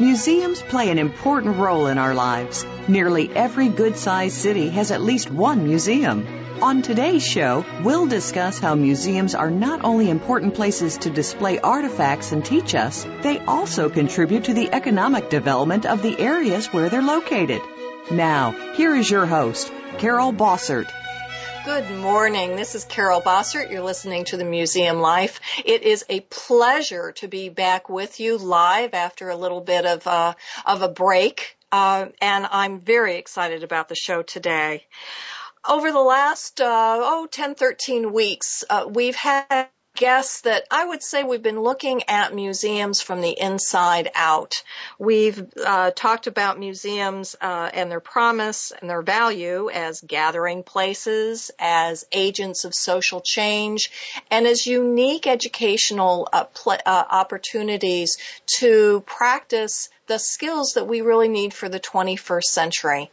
[0.00, 2.64] Museums play an important role in our lives.
[2.86, 6.24] Nearly every good sized city has at least one museum.
[6.62, 12.30] On today's show, we'll discuss how museums are not only important places to display artifacts
[12.30, 17.02] and teach us, they also contribute to the economic development of the areas where they're
[17.02, 17.60] located.
[18.08, 20.88] Now, here is your host, Carol Bossert.
[21.68, 22.56] Good morning.
[22.56, 23.70] This is Carol Bossert.
[23.70, 25.38] You're listening to the Museum Life.
[25.66, 30.06] It is a pleasure to be back with you live after a little bit of
[30.06, 30.32] uh,
[30.64, 34.86] of a break, uh, and I'm very excited about the show today.
[35.68, 41.02] Over the last uh, oh 10, 13 weeks, uh, we've had guess that I would
[41.02, 44.62] say we've been looking at museums from the inside out.
[44.96, 51.50] We've uh, talked about museums uh, and their promise and their value as gathering places,
[51.58, 53.90] as agents of social change,
[54.30, 58.18] and as unique educational uh, pl- uh, opportunities
[58.60, 63.10] to practice the skills that we really need for the 21st century.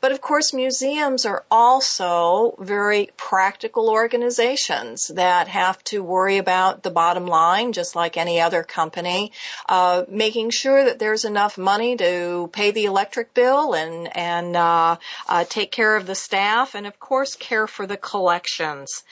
[0.00, 6.90] But of course, museums are also very practical organizations that have to worry about the
[6.90, 9.32] bottom line, just like any other company,
[9.68, 14.96] uh, making sure that there's enough money to pay the electric bill and and uh,
[15.28, 19.04] uh, take care of the staff, and of course, care for the collections.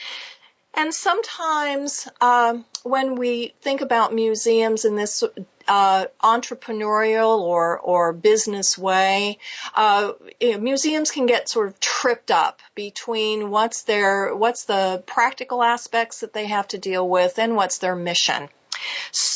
[0.76, 5.22] And sometimes uh, when we think about museums in this
[5.68, 9.38] uh, entrepreneurial or or business way,
[9.74, 16.20] uh, museums can get sort of tripped up between what's their what's the practical aspects
[16.20, 18.48] that they have to deal with and what's their mission.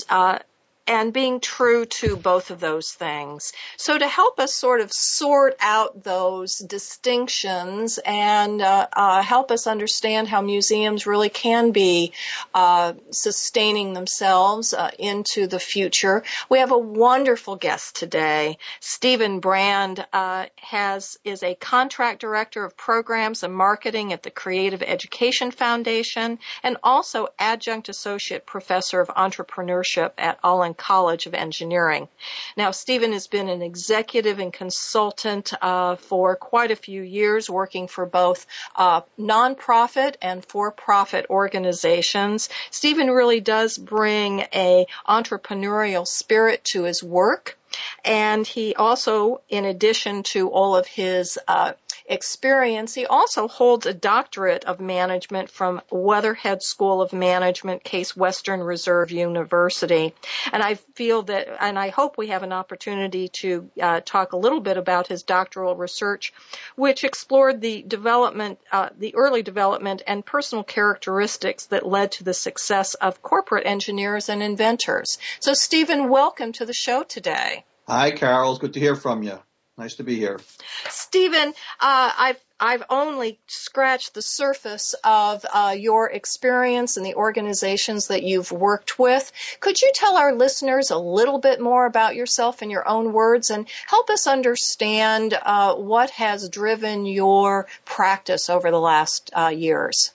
[0.08, 0.38] Uh,
[0.88, 3.52] and being true to both of those things.
[3.76, 9.66] So to help us sort of sort out those distinctions and uh, uh, help us
[9.66, 12.14] understand how museums really can be
[12.54, 18.56] uh, sustaining themselves uh, into the future, we have a wonderful guest today.
[18.80, 24.82] Stephen Brand uh, has is a contract director of programs and marketing at the Creative
[24.82, 32.08] Education Foundation and also adjunct associate professor of entrepreneurship at Olin College of Engineering.
[32.56, 37.88] Now, Stephen has been an executive and consultant uh, for quite a few years, working
[37.88, 42.48] for both uh, nonprofit and for-profit organizations.
[42.70, 47.58] Stephen really does bring a entrepreneurial spirit to his work.
[48.04, 51.72] And he also, in addition to all of his uh,
[52.08, 58.60] experience, he also holds a doctorate of management from Weatherhead School of Management, Case Western
[58.60, 60.14] Reserve University.
[60.52, 64.38] And I feel that, and I hope we have an opportunity to uh, talk a
[64.38, 66.32] little bit about his doctoral research,
[66.76, 72.34] which explored the development, uh, the early development and personal characteristics that led to the
[72.34, 75.18] success of corporate engineers and inventors.
[75.40, 77.64] So, Stephen, welcome to the show today.
[77.86, 78.52] Hi, Carol.
[78.52, 79.38] It's good to hear from you.
[79.78, 80.40] Nice to be here.
[80.88, 88.08] Stephen, uh, I've I've only scratched the surface of uh, your experience and the organizations
[88.08, 89.30] that you've worked with.
[89.60, 93.50] Could you tell our listeners a little bit more about yourself in your own words
[93.50, 100.12] and help us understand uh, what has driven your practice over the last uh, years?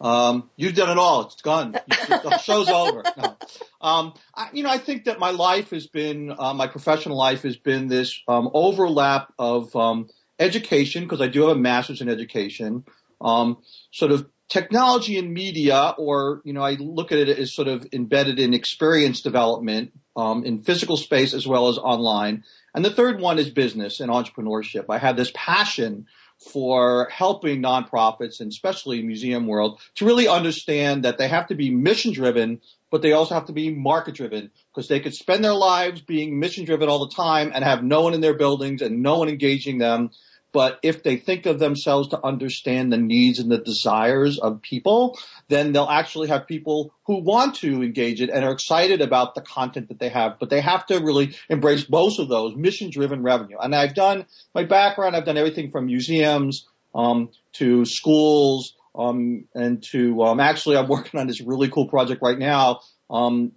[0.00, 1.22] Um, you've done it all.
[1.22, 1.72] It's gone.
[1.72, 3.02] the show's over.
[3.16, 3.36] No.
[3.80, 7.42] Um, I, you know, I think that my life has been, uh, my professional life
[7.42, 10.08] has been this um, overlap of um,
[10.38, 12.84] education, because I do have a master's in education,
[13.20, 13.58] um,
[13.90, 17.86] sort of technology and media, or you know, I look at it as sort of
[17.92, 22.44] embedded in experience development um, in physical space as well as online.
[22.74, 24.86] And the third one is business and entrepreneurship.
[24.88, 26.06] I have this passion
[26.38, 31.70] for helping nonprofits and especially museum world to really understand that they have to be
[31.70, 35.54] mission driven, but they also have to be market driven because they could spend their
[35.54, 39.02] lives being mission driven all the time and have no one in their buildings and
[39.02, 40.10] no one engaging them.
[40.52, 45.18] But if they think of themselves to understand the needs and the desires of people,
[45.48, 49.40] then they'll actually have people who want to engage it and are excited about the
[49.40, 50.38] content that they have.
[50.38, 53.58] But they have to really embrace both of those mission driven revenue.
[53.60, 59.82] And I've done my background, I've done everything from museums, um, to schools, um, and
[59.90, 62.80] to, um, actually I'm working on this really cool project right now,
[63.10, 63.52] um,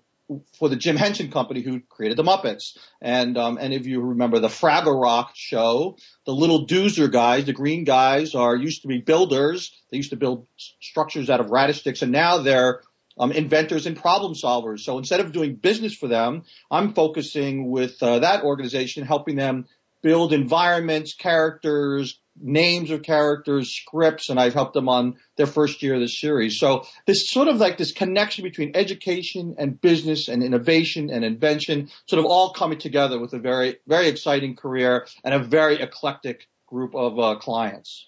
[0.57, 2.77] for the Jim Henson Company who created the Muppets.
[3.01, 7.83] And um, if you remember the Fraggle Rock show, the little doozer guys, the green
[7.83, 9.73] guys, are used to be builders.
[9.89, 10.47] They used to build
[10.79, 12.81] structures out of radish sticks, and now they're
[13.17, 14.79] um, inventors and problem solvers.
[14.79, 19.67] So instead of doing business for them, I'm focusing with uh, that organization, helping them
[20.01, 25.95] build environments, characters, names of characters, scripts, and I've helped them on their first year
[25.95, 26.59] of the series.
[26.59, 31.89] So this sort of like this connection between education and business and innovation and invention
[32.07, 36.47] sort of all coming together with a very, very exciting career and a very eclectic
[36.67, 38.07] group of uh, clients.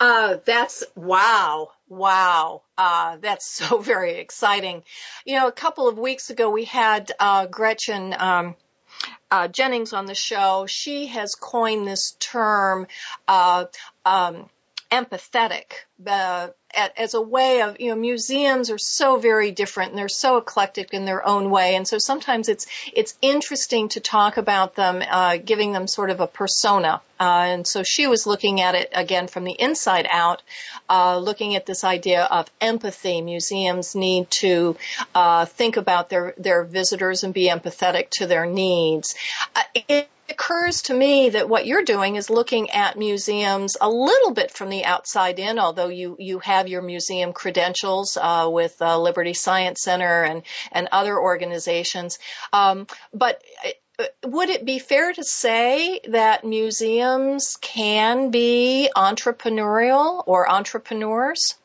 [0.00, 1.68] Uh, that's wow.
[1.88, 2.62] Wow.
[2.76, 4.82] Uh, that's so very exciting.
[5.24, 8.56] You know, a couple of weeks ago we had, uh, Gretchen, um,
[9.30, 12.86] uh, Jennings on the show, she has coined this term
[13.26, 13.66] uh,
[14.04, 14.48] um,
[14.92, 15.72] empathetic
[16.06, 16.48] uh,
[16.96, 20.92] as a way of, you know, museums are so very different and they're so eclectic
[20.92, 21.76] in their own way.
[21.76, 26.20] And so sometimes it's, it's interesting to talk about them, uh, giving them sort of
[26.20, 27.00] a persona.
[27.18, 30.42] Uh, and so she was looking at it again from the inside out,
[30.90, 33.22] uh, looking at this idea of empathy.
[33.22, 34.76] Museums need to,
[35.14, 39.14] uh, think about their, their visitors and be empathetic to their needs.
[39.56, 44.32] Uh, it, occurs to me that what you're doing is looking at museums a little
[44.32, 48.98] bit from the outside in, although you, you have your museum credentials uh, with uh,
[48.98, 50.42] Liberty Science Center and,
[50.72, 52.18] and other organizations.
[52.52, 53.42] Um, but
[53.98, 61.56] uh, would it be fair to say that museums can be entrepreneurial or entrepreneurs?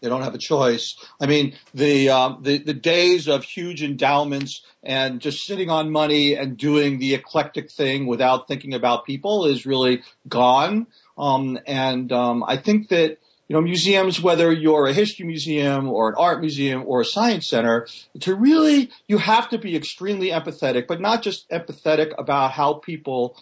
[0.00, 0.96] They don't have a choice.
[1.20, 6.34] I mean, the, um, the the days of huge endowments and just sitting on money
[6.34, 10.86] and doing the eclectic thing without thinking about people is really gone.
[11.16, 13.18] Um, and um, I think that
[13.48, 17.48] you know museums, whether you're a history museum or an art museum or a science
[17.48, 17.88] center,
[18.20, 23.36] to really you have to be extremely empathetic, but not just empathetic about how people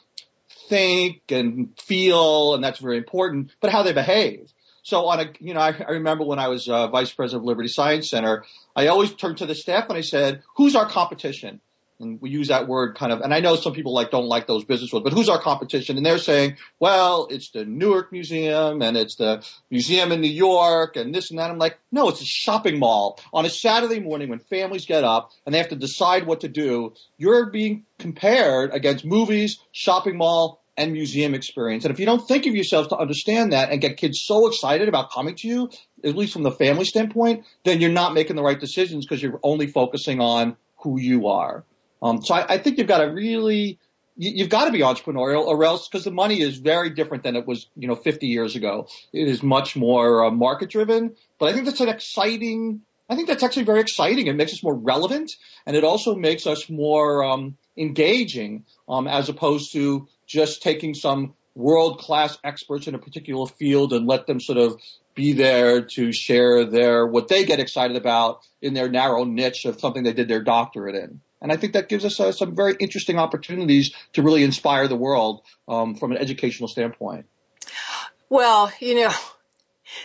[0.69, 4.53] think and feel, and that's very important, but how they behave.
[4.87, 7.47] So on a, you know, I, I remember when I was uh, vice president of
[7.47, 8.45] Liberty Science Center,
[8.77, 11.61] I always turned to the staff and I said, who's our competition?
[11.99, 14.47] And we use that word kind of, and I know some people like don't like
[14.47, 15.97] those business words, but who's our competition?
[15.97, 20.95] And they're saying, well, it's the Newark Museum and it's the museum in New York
[20.95, 21.51] and this and that.
[21.51, 23.19] I'm like, no, it's a shopping mall.
[23.33, 26.49] On a Saturday morning when families get up and they have to decide what to
[26.49, 31.85] do, you're being compared against movies, shopping mall, and museum experience.
[31.85, 34.89] And if you don't think of yourselves to understand that and get kids so excited
[34.89, 35.71] about coming to you,
[36.05, 39.41] at least from the family standpoint, then you're not making the right decisions because you're
[39.43, 41.65] only focusing on who you are.
[42.03, 43.79] Um, so I, I, think you've got to really,
[44.17, 47.37] you, have got to be entrepreneurial or else, because the money is very different than
[47.37, 48.89] it was, you know, 50 years ago.
[49.15, 53.29] It is much more uh, market driven, but I think that's an exciting, I think
[53.29, 54.27] that's actually very exciting.
[54.27, 55.33] It makes us more relevant
[55.65, 61.35] and it also makes us more, um, engaging, um, as opposed to just taking some
[61.55, 64.81] world class experts in a particular field and let them sort of
[65.15, 69.81] be there to share their what they get excited about in their narrow niche of
[69.81, 71.21] something they did their doctorate in.
[71.41, 74.97] And I think that gives us uh, some very interesting opportunities to really inspire the
[74.97, 77.27] world um, from an educational standpoint.
[78.29, 79.13] Well, you know,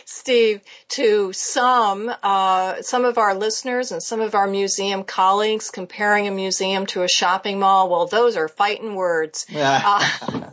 [0.04, 0.60] Steve,
[0.90, 6.30] to some, uh, some of our listeners and some of our museum colleagues comparing a
[6.30, 9.46] museum to a shopping mall, well, those are fighting words.
[9.54, 10.50] uh,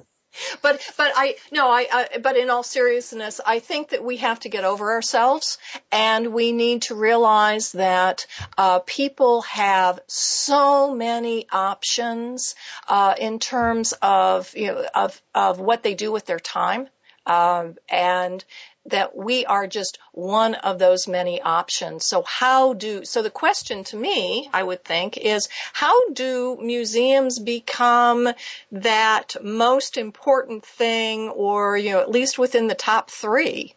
[0.61, 4.39] but but I no I, I but in all seriousness I think that we have
[4.41, 5.57] to get over ourselves
[5.91, 8.25] and we need to realize that
[8.57, 12.55] uh, people have so many options
[12.87, 16.87] uh, in terms of you know of of what they do with their time
[17.25, 18.43] um, and
[18.85, 22.05] that we are just one of those many options.
[22.05, 27.39] So how do, so the question to me, I would think, is how do museums
[27.39, 28.29] become
[28.71, 33.75] that most important thing or, you know, at least within the top three?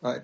[0.00, 0.22] Right.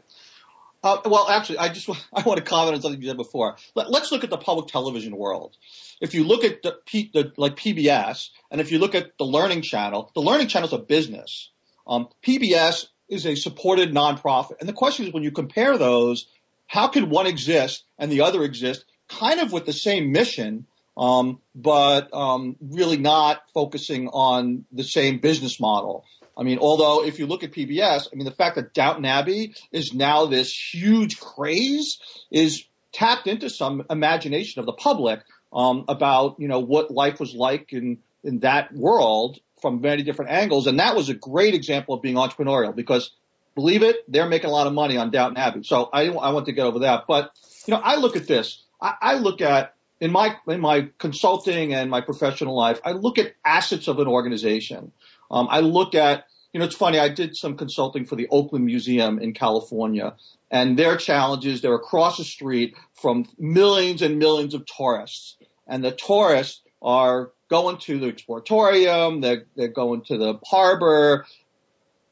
[0.82, 3.56] Uh, well, actually, I just I want to comment on something you said before.
[3.74, 5.56] Let, us look at the public television world.
[6.00, 9.24] If you look at the, P, the, like PBS, and if you look at the
[9.24, 11.50] Learning Channel, the Learning Channel is a business.
[11.86, 14.60] Um, PBS is a supported nonprofit.
[14.60, 16.26] And the question is when you compare those,
[16.66, 21.40] how can one exist and the other exist kind of with the same mission, um,
[21.54, 26.04] but um, really not focusing on the same business model?
[26.38, 29.54] I mean, although if you look at PBS, I mean, the fact that Downton Abbey
[29.72, 31.98] is now this huge craze
[32.30, 35.20] is tapped into some imagination of the public
[35.52, 40.30] um, about you know what life was like in in that world from many different
[40.30, 43.10] angles, and that was a great example of being entrepreneurial because
[43.54, 45.62] believe it, they're making a lot of money on Downton Abbey.
[45.64, 47.32] So I I want to get over that, but
[47.66, 51.74] you know I look at this, I, I look at in my in my consulting
[51.74, 54.92] and my professional life, I look at assets of an organization.
[55.30, 56.98] Um, I look at you know, it's funny.
[56.98, 60.14] I did some consulting for the Oakland Museum in California,
[60.50, 65.36] and their challenges, they're across the street from millions and millions of tourists.
[65.68, 71.26] And the tourists are going to the exploratorium, they're, they're going to the harbor,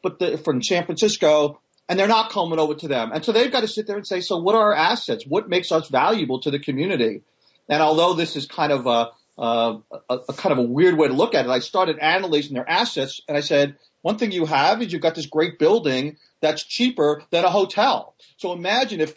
[0.02, 3.12] but the, from San Francisco, and they're not coming over to them.
[3.12, 5.24] And so they've got to sit there and say, so what are our assets?
[5.26, 7.22] What makes us valuable to the community?
[7.68, 9.78] And although this is kind of a, a,
[10.10, 13.20] a, kind of a weird way to look at it, I started analyzing their assets
[13.28, 17.22] and I said, one thing you have is you've got this great building that's cheaper
[17.30, 18.14] than a hotel.
[18.36, 19.14] So imagine if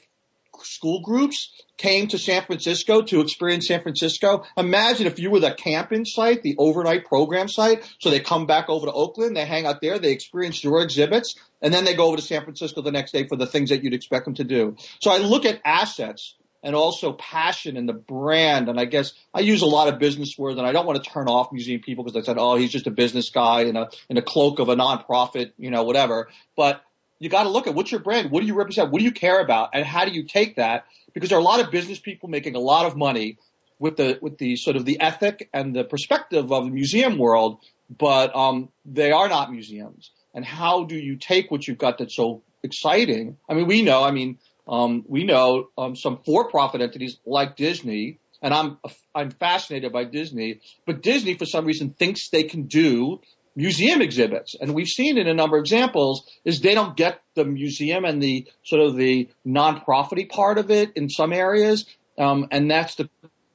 [0.65, 4.45] school groups came to San Francisco to experience San Francisco.
[4.57, 7.89] Imagine if you were the camping site, the overnight program site.
[7.99, 11.35] So they come back over to Oakland, they hang out there, they experience your exhibits,
[11.61, 13.83] and then they go over to San Francisco the next day for the things that
[13.83, 14.75] you'd expect them to do.
[15.01, 18.69] So I look at assets and also passion and the brand.
[18.69, 21.09] And I guess I use a lot of business words and I don't want to
[21.09, 23.89] turn off museum people because I said, oh, he's just a business guy in a,
[24.09, 26.29] in a cloak of a nonprofit, you know, whatever.
[26.55, 26.81] But
[27.21, 28.31] you got to look at what's your brand?
[28.31, 28.89] What do you represent?
[28.89, 29.69] What do you care about?
[29.73, 30.85] And how do you take that?
[31.13, 33.37] Because there are a lot of business people making a lot of money
[33.77, 37.59] with the, with the sort of the ethic and the perspective of the museum world,
[37.95, 40.09] but, um, they are not museums.
[40.33, 43.37] And how do you take what you've got that's so exciting?
[43.47, 48.17] I mean, we know, I mean, um, we know um, some for-profit entities like Disney,
[48.41, 48.79] and I'm
[49.13, 53.21] I'm fascinated by Disney, but Disney for some reason thinks they can do
[53.55, 57.46] museum exhibits, and we've seen in a number of examples is they don't get the
[57.46, 61.86] museum and the sort of the non-profity part of it in some areas,
[62.17, 63.10] um, and that's the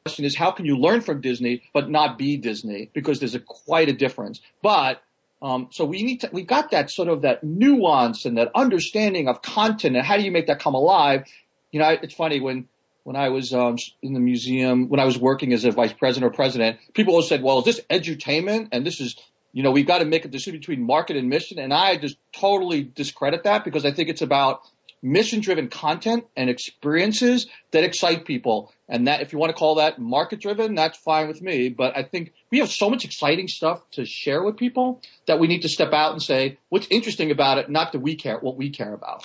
[0.04, 3.40] question is how can you learn from Disney but not be Disney because there's a
[3.40, 4.40] quite a difference.
[4.62, 5.02] But
[5.42, 9.26] um, so we need to, we've got that sort of that nuance and that understanding
[9.28, 11.24] of content and how do you make that come alive?
[11.72, 12.68] You know, it's funny when,
[13.02, 16.32] when I was um, in the museum, when I was working as a vice president
[16.32, 18.68] or president, people always said, well, is this edutainment?
[18.72, 19.16] And this is,
[19.56, 21.58] you know, we've got to make a decision between market and mission.
[21.58, 24.60] And I just totally discredit that because I think it's about
[25.00, 28.70] mission driven content and experiences that excite people.
[28.86, 31.70] And that, if you want to call that market driven, that's fine with me.
[31.70, 35.46] But I think we have so much exciting stuff to share with people that we
[35.46, 37.70] need to step out and say, what's interesting about it?
[37.70, 39.24] Not that we care, what we care about.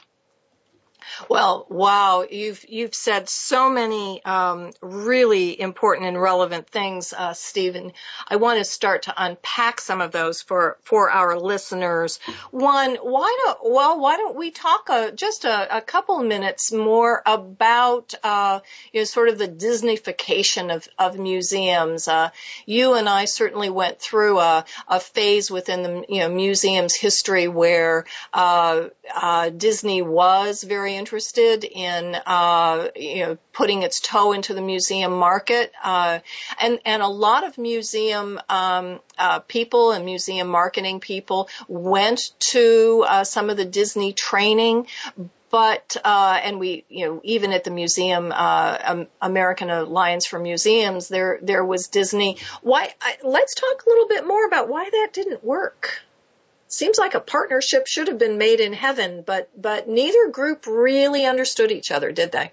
[1.29, 7.93] Well, wow, you've you've said so many um, really important and relevant things, uh, Stephen.
[8.27, 12.19] I want to start to unpack some of those for for our listeners.
[12.51, 17.21] One, why don't well, why don't we talk a, just a, a couple minutes more
[17.25, 18.59] about uh,
[18.91, 22.07] you know sort of the Disneyfication of of museums.
[22.07, 22.29] Uh,
[22.65, 27.47] you and I certainly went through a, a phase within the you know museum's history
[27.47, 34.53] where uh, uh, Disney was very interested in uh, you know putting its toe into
[34.53, 36.19] the museum market, uh,
[36.59, 43.05] and and a lot of museum um, uh, people and museum marketing people went to
[43.23, 44.87] some of the Disney training,
[45.51, 51.09] but uh, and we you know even at the museum uh, American Alliance for Museums
[51.09, 52.37] there there was Disney.
[52.61, 56.01] Why I, let's talk a little bit more about why that didn't work
[56.73, 61.25] seems like a partnership should have been made in heaven, but but neither group really
[61.25, 62.51] understood each other, did they?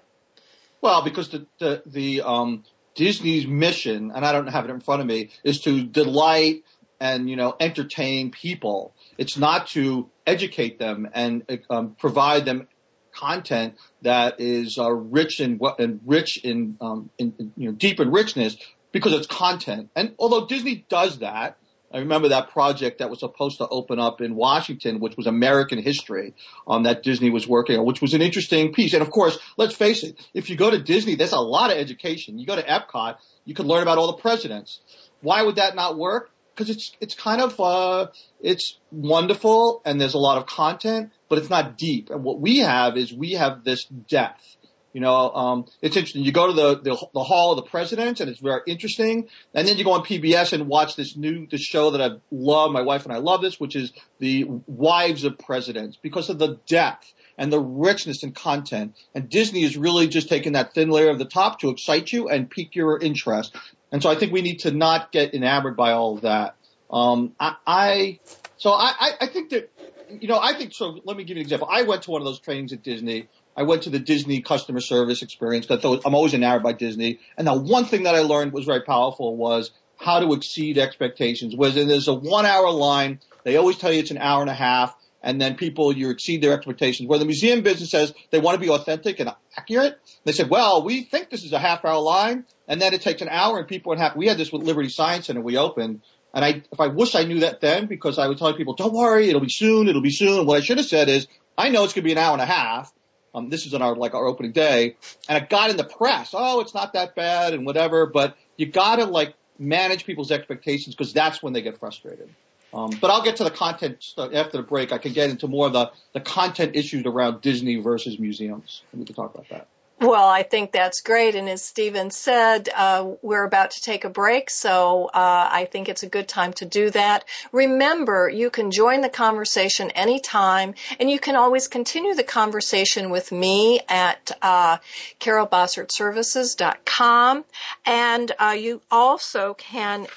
[0.81, 2.63] Well, because the the, the um,
[2.95, 6.63] Disney's mission, and I don't have it in front of me, is to delight
[6.99, 8.93] and you know entertain people.
[9.17, 12.67] It's not to educate them and um, provide them
[13.13, 17.75] content that is uh, rich in what and rich in, um, in, in you know
[17.75, 18.57] deep in richness
[18.91, 19.89] because it's content.
[19.95, 21.57] And although Disney does that,
[21.91, 25.81] I remember that project that was supposed to open up in Washington, which was American
[25.81, 26.35] history,
[26.67, 28.93] um, that Disney was working on, which was an interesting piece.
[28.93, 31.77] And of course, let's face it, if you go to Disney, there's a lot of
[31.77, 32.37] education.
[32.37, 34.81] You go to Epcot, you can learn about all the presidents.
[35.21, 36.29] Why would that not work?
[36.55, 38.07] Because it's it's kind of uh,
[38.41, 42.09] it's wonderful and there's a lot of content, but it's not deep.
[42.09, 44.57] And what we have is we have this depth.
[44.93, 46.23] You know, um, it's interesting.
[46.23, 49.27] You go to the, the, the hall of the presidents and it's very interesting.
[49.53, 52.71] And then you go on PBS and watch this new, this show that I love.
[52.71, 56.59] My wife and I love this, which is the wives of presidents because of the
[56.67, 58.95] depth and the richness and content.
[59.13, 62.27] And Disney is really just taking that thin layer of the top to excite you
[62.27, 63.55] and pique your interest.
[63.91, 66.55] And so I think we need to not get enamored by all of that.
[66.91, 68.19] Um, I, I
[68.57, 69.71] so I, I think that
[70.09, 70.99] you know I think so.
[71.05, 71.67] Let me give you an example.
[71.71, 73.27] I went to one of those trainings at Disney.
[73.59, 77.19] I went to the Disney customer service experience because I'm always enamored by Disney.
[77.37, 81.57] And the one thing that I learned was very powerful was how to exceed expectations.
[81.57, 83.19] Was there's a one hour line.
[83.43, 86.41] They always tell you it's an hour and a half and then people you exceed
[86.41, 87.09] their expectations.
[87.09, 90.83] Where the museum business says they want to be authentic and accurate, they said, "Well,
[90.83, 93.67] we think this is a half hour line, and then it takes an hour, and
[93.67, 95.41] people are happy." We had this with Liberty Science Center.
[95.41, 96.01] We opened,
[96.33, 98.93] and I, if I wish I knew that then, because I would tell people, "Don't
[98.93, 101.83] worry, it'll be soon, it'll be soon." What I should have said is, "I know
[101.83, 102.93] it's going to be an hour and a half."
[103.33, 104.95] Um, this is on our like our opening day,
[105.27, 106.31] and it got in the press.
[106.33, 108.05] Oh, it's not that bad, and whatever.
[108.05, 112.29] But you got to like manage people's expectations because that's when they get frustrated.
[112.73, 114.91] Um, but I'll get to the content after the break.
[114.91, 118.83] I can get into more of the, the content issues around Disney versus museums.
[118.93, 119.67] We can talk about that.
[120.01, 121.35] Well, I think that's great.
[121.35, 125.89] And as Stephen said, uh, we're about to take a break, so uh, I think
[125.89, 127.25] it's a good time to do that.
[127.51, 133.33] Remember, you can join the conversation anytime, and you can always continue the conversation with
[133.33, 134.77] me at uh,
[135.19, 137.43] carolbossertservices.com.
[137.85, 140.07] And uh, you also can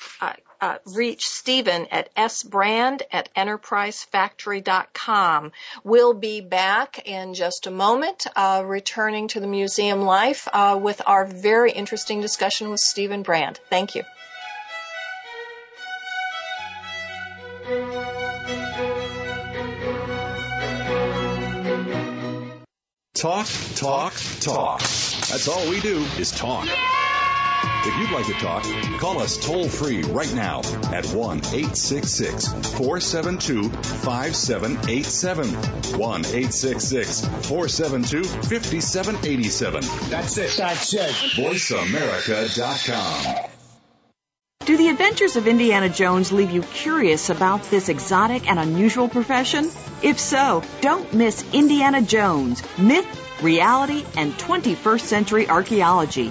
[0.62, 5.52] uh, reach Stephen at sbrand at enterprisefactory.com.
[5.82, 11.02] We'll be back in just a moment, uh, returning to the museum life uh, with
[11.04, 13.58] our very interesting discussion with Stephen Brand.
[13.68, 14.04] Thank you.
[23.14, 24.80] Talk, talk, talk.
[24.80, 26.66] That's all we do is talk.
[26.66, 27.01] Yeah!
[27.84, 28.62] If you'd like to talk,
[29.00, 30.60] call us toll free right now
[30.92, 35.48] at 1 866 472 5787.
[35.98, 39.82] 1 866 472 5787.
[40.10, 40.54] That's it.
[40.56, 41.10] That's it.
[41.10, 43.48] VoiceAmerica.com.
[44.64, 49.68] Do the adventures of Indiana Jones leave you curious about this exotic and unusual profession?
[50.02, 56.30] If so, don't miss Indiana Jones Myth, Reality, and 21st Century Archaeology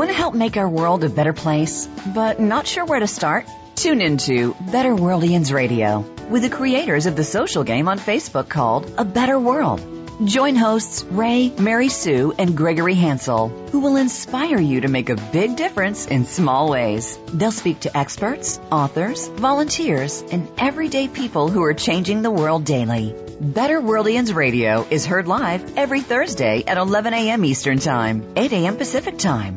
[0.00, 3.46] Want to help make our world a better place, but not sure where to start?
[3.74, 8.90] Tune into Better Worldians Radio with the creators of the social game on Facebook called
[8.96, 9.82] A Better World.
[10.24, 15.16] Join hosts Ray, Mary Sue, and Gregory Hansel, who will inspire you to make a
[15.16, 17.18] big difference in small ways.
[17.34, 23.14] They'll speak to experts, authors, volunteers, and everyday people who are changing the world daily.
[23.38, 27.44] Better Worldians Radio is heard live every Thursday at 11 a.m.
[27.44, 28.78] Eastern Time, 8 a.m.
[28.78, 29.56] Pacific Time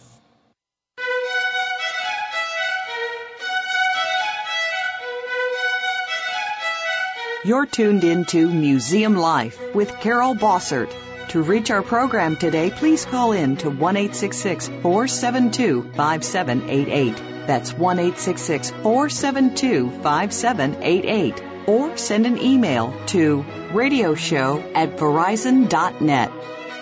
[7.43, 10.93] You're tuned into Museum Life with Carol Bossert.
[11.29, 17.15] To reach our program today, please call in to 1 472 5788.
[17.47, 21.43] That's 1 472 5788.
[21.65, 26.31] Or send an email to radioshow at verizon.net.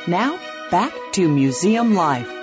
[0.08, 2.39] Now, back to Museum Life.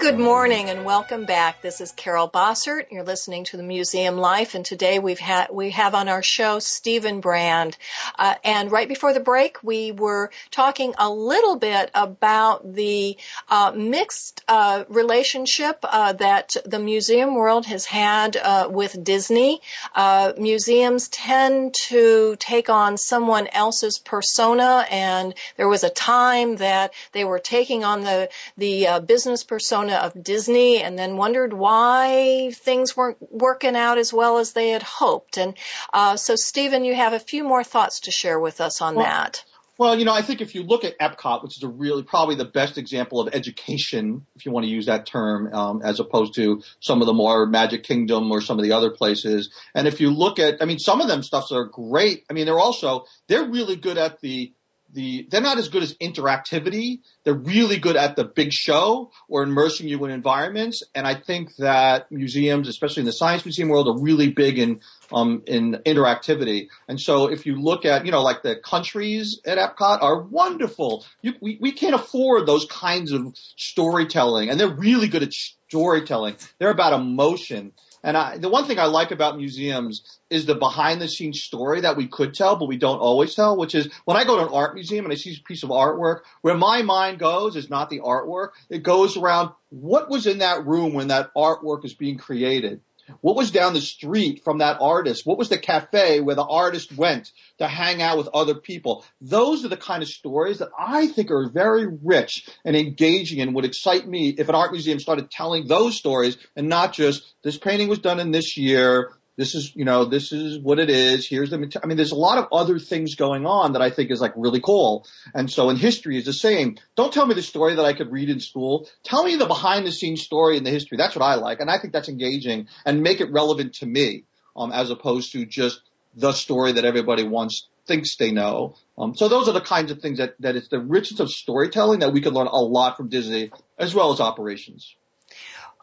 [0.00, 1.60] Good morning and welcome back.
[1.60, 2.92] This is Carol Bossert.
[2.92, 6.60] You're listening to the Museum Life, and today we've had we have on our show
[6.60, 7.76] Stephen Brand.
[8.16, 13.16] Uh, and right before the break, we were talking a little bit about the
[13.48, 19.60] uh, mixed uh, relationship uh, that the museum world has had uh, with Disney.
[19.96, 26.94] Uh, museums tend to take on someone else's persona, and there was a time that
[27.10, 32.50] they were taking on the the business persona persona of Disney and then wondered why
[32.54, 35.38] things weren't working out as well as they had hoped.
[35.38, 35.54] And
[35.92, 39.04] uh, so, Stephen, you have a few more thoughts to share with us on well,
[39.04, 39.44] that.
[39.78, 42.34] Well, you know, I think if you look at Epcot, which is a really probably
[42.34, 46.34] the best example of education, if you want to use that term, um, as opposed
[46.34, 49.50] to some of the more Magic Kingdom or some of the other places.
[49.74, 52.24] And if you look at, I mean, some of them stuffs are great.
[52.28, 54.52] I mean, they're also they're really good at the
[54.92, 57.00] the they're not as good as interactivity.
[57.24, 60.82] They're really good at the big show or immersing you in environments.
[60.94, 64.80] And I think that museums, especially in the science museum world, are really big in
[65.12, 66.68] um, in interactivity.
[66.88, 71.04] And so if you look at you know like the countries at Epcot are wonderful.
[71.22, 76.36] You, we we can't afford those kinds of storytelling, and they're really good at storytelling.
[76.58, 77.72] They're about emotion.
[78.02, 81.80] And I, the one thing I like about museums is the behind the scenes story
[81.82, 84.46] that we could tell, but we don't always tell, which is when I go to
[84.46, 87.70] an art museum and I see a piece of artwork, where my mind goes is
[87.70, 88.50] not the artwork.
[88.70, 92.80] It goes around what was in that room when that artwork is being created.
[93.20, 95.26] What was down the street from that artist?
[95.26, 99.04] What was the cafe where the artist went to hang out with other people?
[99.20, 103.54] Those are the kind of stories that I think are very rich and engaging and
[103.54, 107.58] would excite me if an art museum started telling those stories and not just this
[107.58, 109.12] painting was done in this year.
[109.38, 111.24] This is, you know, this is what it is.
[111.24, 114.10] Here's the, I mean, there's a lot of other things going on that I think
[114.10, 115.06] is like really cool.
[115.32, 116.76] And so in history is the same.
[116.96, 118.88] Don't tell me the story that I could read in school.
[119.04, 120.98] Tell me the behind the scenes story in the history.
[120.98, 121.60] That's what I like.
[121.60, 124.24] And I think that's engaging and make it relevant to me,
[124.56, 125.82] um, as opposed to just
[126.16, 128.74] the story that everybody wants thinks they know.
[128.98, 132.00] Um, so those are the kinds of things that, that it's the richness of storytelling
[132.00, 134.96] that we can learn a lot from Disney as well as operations.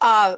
[0.01, 0.35] Uh,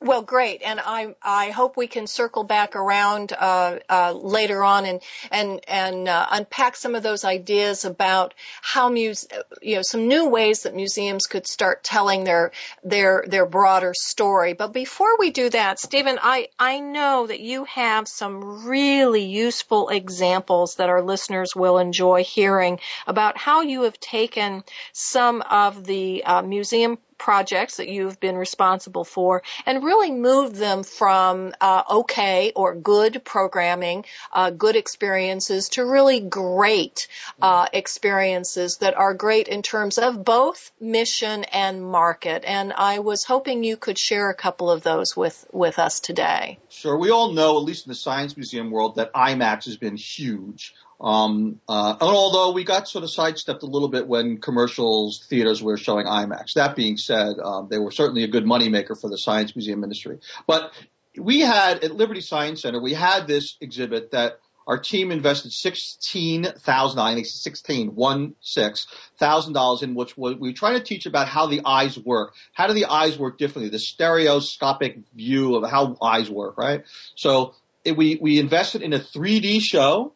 [0.00, 4.84] well, great, and I I hope we can circle back around uh, uh, later on
[4.84, 9.26] and and and uh, unpack some of those ideas about how muse
[9.62, 12.52] you know some new ways that museums could start telling their
[12.82, 14.52] their their broader story.
[14.52, 19.88] But before we do that, Stephen, I I know that you have some really useful
[19.88, 26.24] examples that our listeners will enjoy hearing about how you have taken some of the
[26.24, 32.52] uh, museum projects that you've been responsible for and really move them from uh, okay
[32.54, 37.08] or good programming, uh, good experiences to really great
[37.40, 42.44] uh, experiences that are great in terms of both mission and market.
[42.46, 46.58] And I was hoping you could share a couple of those with, with us today.
[46.68, 46.98] Sure.
[46.98, 50.74] We all know, at least in the Science Museum world, that IMAX has been huge.
[51.04, 55.76] Um, uh, although we got sort of sidestepped a little bit when commercials theaters were
[55.76, 56.54] showing IMAX.
[56.54, 60.20] That being said, um, they were certainly a good moneymaker for the science museum industry.
[60.46, 60.72] But
[61.18, 66.44] we had at Liberty Science Center, we had this exhibit that our team invested sixteen
[66.60, 68.86] thousand, think sixteen, one six
[69.18, 72.32] thousand dollars in which we were trying to teach about how the eyes work.
[72.54, 73.68] How do the eyes work differently?
[73.68, 76.84] The stereoscopic view of how eyes work, right?
[77.14, 80.14] So it, we we invested in a 3D show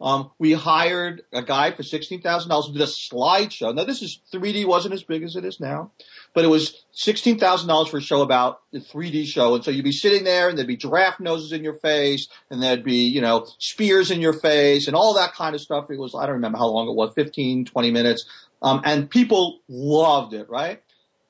[0.00, 3.74] um, we hired a guy for sixteen thousand dollars to do a slideshow.
[3.74, 5.92] Now this is 3D wasn't as big as it is now,
[6.34, 9.54] but it was sixteen thousand dollars for a show about the 3D show.
[9.54, 12.62] And so you'd be sitting there, and there'd be giraffe noses in your face, and
[12.62, 15.90] there'd be you know spears in your face, and all that kind of stuff.
[15.90, 18.26] It was I don't remember how long it was, 15, 20 minutes,
[18.62, 20.82] um, and people loved it, right?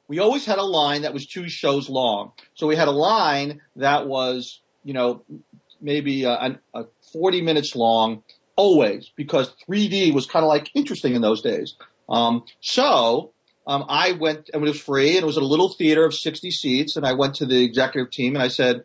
[0.06, 2.32] We always had a line that was two shows long.
[2.54, 5.24] So we had a line that was you know
[5.80, 8.22] maybe a, a 40 minutes long
[8.56, 11.76] always because 3D was kind of like interesting in those days.
[12.08, 13.32] Um, so
[13.66, 16.50] um, I went and it was free and it was a little theater of 60
[16.50, 18.82] seats and I went to the executive team and I said,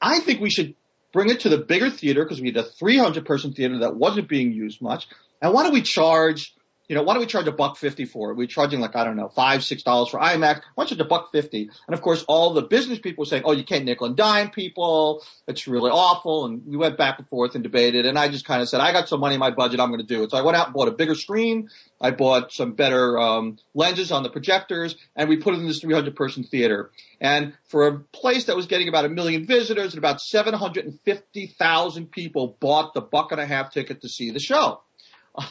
[0.00, 0.74] I think we should
[1.12, 4.28] bring it to the bigger theater because we had a 300 person theater that wasn't
[4.28, 5.08] being used much.
[5.42, 6.54] And why don't we charge
[6.90, 8.36] you know, why don't we charge a buck fifty for it?
[8.36, 10.62] We're charging like, I don't know, five, six dollars for IMAX.
[10.74, 11.70] Why don't you a buck fifty?
[11.86, 14.50] And of course, all the business people were saying, oh, you can't nickel and dime
[14.50, 15.22] people.
[15.46, 16.46] It's really awful.
[16.46, 18.06] And we went back and forth and debated.
[18.06, 19.78] And I just kind of said, I got some money in my budget.
[19.78, 20.32] I'm going to do it.
[20.32, 21.68] So I went out and bought a bigger screen.
[22.00, 25.82] I bought some better um, lenses on the projectors, and we put it in this
[25.82, 26.90] 300 person theater.
[27.20, 32.56] And for a place that was getting about a million visitors and about 750,000 people
[32.58, 34.80] bought the buck and a half ticket to see the show.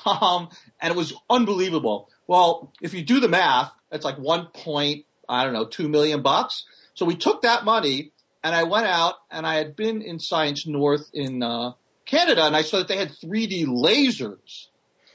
[0.05, 0.49] Um,
[0.81, 2.09] and it was unbelievable.
[2.27, 6.21] Well, if you do the math, it's like one point, I don't know, two million
[6.21, 6.65] bucks.
[6.93, 8.11] So we took that money
[8.43, 11.73] and I went out and I had been in Science North in, uh,
[12.05, 14.67] Canada and I saw that they had 3D lasers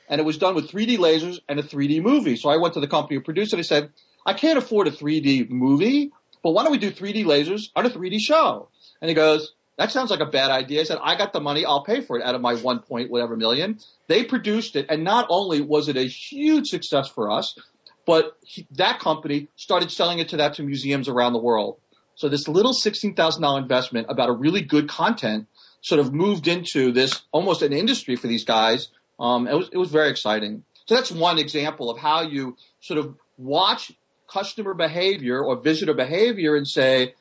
[0.08, 2.36] and it was done with 3D lasers and a 3D movie.
[2.36, 3.58] So I went to the company who produced it.
[3.58, 3.90] I said,
[4.24, 7.90] I can't afford a 3D movie, but why don't we do 3D lasers on a
[7.90, 8.68] 3D show?
[9.00, 10.80] And he goes, that sounds like a bad idea.
[10.80, 11.64] I said, I got the money.
[11.64, 13.78] I'll pay for it out of my one point whatever million.
[14.06, 14.86] They produced it.
[14.88, 17.58] And not only was it a huge success for us,
[18.06, 21.80] but he, that company started selling it to that to museums around the world.
[22.14, 25.48] So this little $16,000 investment about a really good content
[25.80, 28.88] sort of moved into this almost an industry for these guys.
[29.18, 30.64] Um, it was, it was very exciting.
[30.86, 33.92] So that's one example of how you sort of watch
[34.28, 37.14] customer behavior or visitor behavior and say,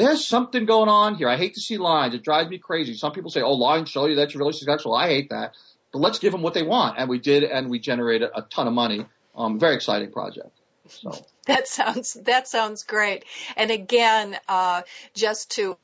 [0.00, 1.28] there's something going on here.
[1.28, 2.14] I hate to see lines.
[2.14, 2.94] It drives me crazy.
[2.94, 4.94] Some people say, oh, lines show you that you're really successful.
[4.94, 5.54] I hate that.
[5.92, 6.98] but let's give them what they want.
[6.98, 9.06] And we did, and we generated a ton of money.
[9.34, 10.50] Um, very exciting project.
[10.88, 11.12] So.
[11.46, 13.24] That sounds that sounds great.
[13.56, 14.82] And again, uh,
[15.14, 15.78] just to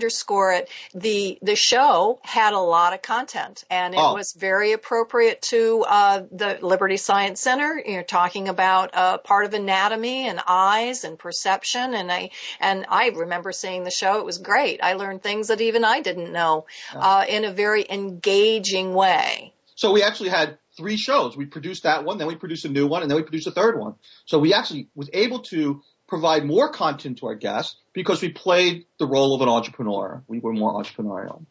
[0.00, 4.14] underscore it, the the show had a lot of content, and it Oh.
[4.14, 7.80] was very appropriate to uh, the Liberty Science Center.
[7.84, 13.08] You're talking about uh, part of anatomy and eyes and perception, and I and I
[13.10, 14.18] remember seeing the show.
[14.18, 14.80] It was great.
[14.82, 19.52] I learned things that even I didn't know uh, in a very engaging way.
[19.74, 21.36] So we actually had three shows.
[21.36, 23.50] We produced that one, then we produced a new one, and then we produced a
[23.50, 23.94] third one.
[24.24, 28.84] So we actually was able to provide more content to our guests because we played
[28.98, 30.22] the role of an entrepreneur.
[30.28, 31.46] We were more entrepreneurial.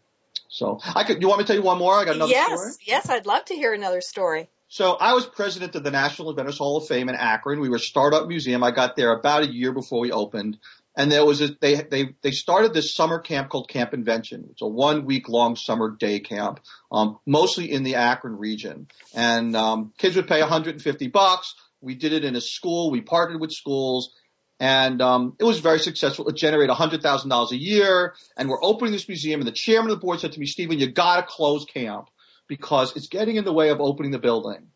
[0.49, 1.21] So I could.
[1.21, 1.95] You want me to tell you one more?
[1.95, 2.67] I got another yes, story.
[2.67, 4.49] yes, yes, I'd love to hear another story.
[4.67, 7.59] So I was president of the National Inventors Hall of Fame in Akron.
[7.59, 8.63] We were a startup museum.
[8.63, 10.57] I got there about a year before we opened.
[10.95, 14.47] And there was a, they, they, they started this summer camp called Camp Invention.
[14.51, 16.59] It's a one week long summer day camp,
[16.91, 18.87] um, mostly in the Akron region.
[19.15, 21.55] And, um, kids would pay 150 bucks.
[21.81, 22.91] We did it in a school.
[22.91, 24.11] We partnered with schools
[24.59, 26.27] and, um, it was very successful.
[26.27, 30.05] It generated $100,000 a year and we're opening this museum and the chairman of the
[30.05, 32.09] board said to me, Stephen, you gotta close camp
[32.47, 34.67] because it's getting in the way of opening the building.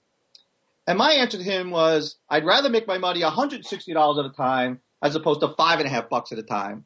[0.88, 4.80] And my answer to him was, I'd rather make my money $160 at a time
[5.02, 6.86] as opposed to five and a half bucks at a time.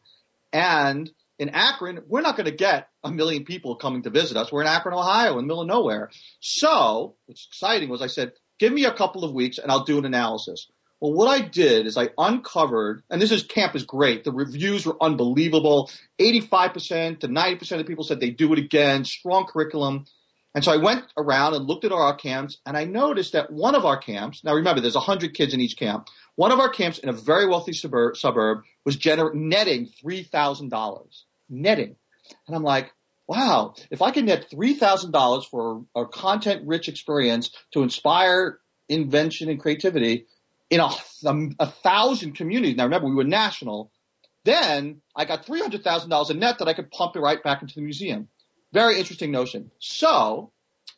[0.53, 4.51] And in Akron, we're not going to get a million people coming to visit us.
[4.51, 6.09] We're in Akron, Ohio, in the middle of nowhere.
[6.39, 9.97] So what's exciting was I said, give me a couple of weeks and I'll do
[9.97, 10.67] an analysis.
[10.99, 14.23] Well, what I did is I uncovered, and this is camp is great.
[14.23, 15.91] The reviews were unbelievable.
[16.19, 19.05] 85% to 90% of people said they do it again.
[19.05, 20.05] Strong curriculum.
[20.55, 23.75] And so I went around and looked at our camps and I noticed that one
[23.75, 26.97] of our camps, now remember there's 100 kids in each camp, one of our camps
[26.97, 31.23] in a very wealthy suburb, suburb was gener- netting $3,000.
[31.49, 31.95] Netting.
[32.47, 32.91] And I'm like,
[33.27, 38.57] wow, if I can net $3,000 for a content rich experience to inspire
[38.89, 40.25] invention and creativity
[40.69, 40.89] in a,
[41.25, 42.75] a, a thousand communities.
[42.75, 43.91] Now remember we were national.
[44.43, 47.81] Then I got $300,000 a net that I could pump it right back into the
[47.81, 48.29] museum.
[48.73, 49.71] Very interesting notion.
[49.79, 50.51] So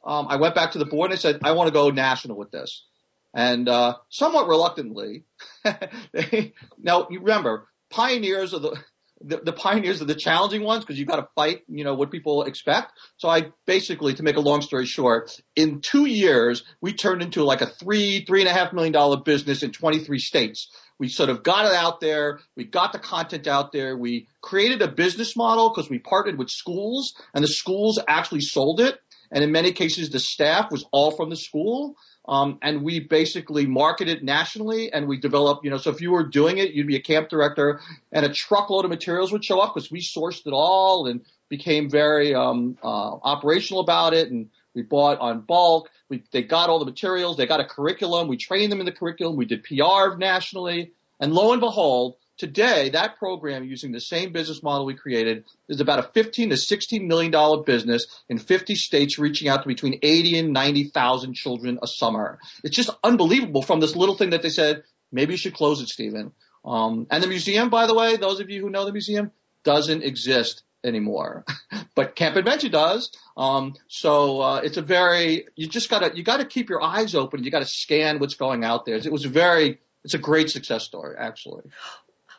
[0.03, 2.37] um, I went back to the board and I said, I want to go national
[2.37, 2.85] with this.
[3.33, 5.23] And uh, somewhat reluctantly,
[6.13, 8.77] they, now you remember, pioneers are the,
[9.21, 12.11] the, the pioneers are the challenging ones because you've got to fight, you know, what
[12.11, 12.93] people expect.
[13.17, 17.43] So I basically, to make a long story short, in two years, we turned into
[17.43, 20.69] like a three, three and a half million dollar business in 23 states.
[20.99, 22.39] We sort of got it out there.
[22.55, 23.97] We got the content out there.
[23.97, 28.79] We created a business model because we partnered with schools and the schools actually sold
[28.79, 28.99] it.
[29.31, 31.95] And in many cases, the staff was all from the school.
[32.29, 36.23] Um, and we basically marketed nationally and we developed, you know, so if you were
[36.23, 39.73] doing it, you'd be a camp director and a truckload of materials would show up
[39.73, 42.87] because we sourced it all and became very, um, uh,
[43.23, 44.29] operational about it.
[44.29, 45.89] And we bought on bulk.
[46.07, 47.35] We, they got all the materials.
[47.35, 48.27] They got a curriculum.
[48.27, 49.35] We trained them in the curriculum.
[49.35, 50.91] We did PR nationally.
[51.19, 55.81] And lo and behold, today that program using the same business model we created is
[55.81, 59.99] about a 15 to 16 million dollar business in 50 states reaching out to between
[60.01, 62.39] 80 and 90,000 children a summer.
[62.63, 65.89] It's just unbelievable from this little thing that they said, maybe you should close it,
[65.89, 66.31] Stephen.
[66.65, 69.31] Um, and the museum, by the way, those of you who know the museum,
[69.63, 71.45] doesn't exist anymore.
[71.95, 73.11] but Camp Invention does.
[73.35, 77.43] Um, so uh, it's a very you just gotta you gotta keep your eyes open.
[77.43, 78.95] You gotta scan what's going out there.
[78.95, 81.63] It was a very it's a great success story, actually.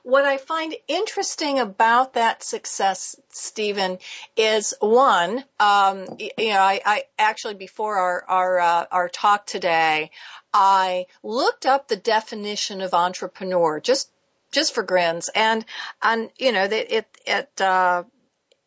[0.03, 3.99] What I find interesting about that success, Stephen,
[4.37, 10.11] is one, um, you know, I, I actually before our our uh, our talk today,
[10.55, 14.11] I looked up the definition of entrepreneur just
[14.53, 15.65] just for grins, and
[16.03, 18.05] and you know, that it it uh,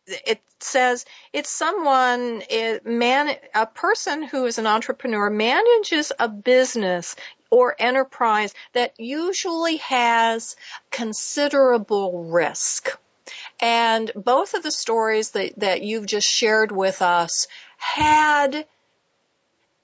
[0.06, 7.16] it says it's someone it man a person who is an entrepreneur manages a business
[7.54, 10.56] or enterprise that usually has
[10.90, 12.98] considerable risk.
[13.60, 18.66] And both of the stories that, that you've just shared with us had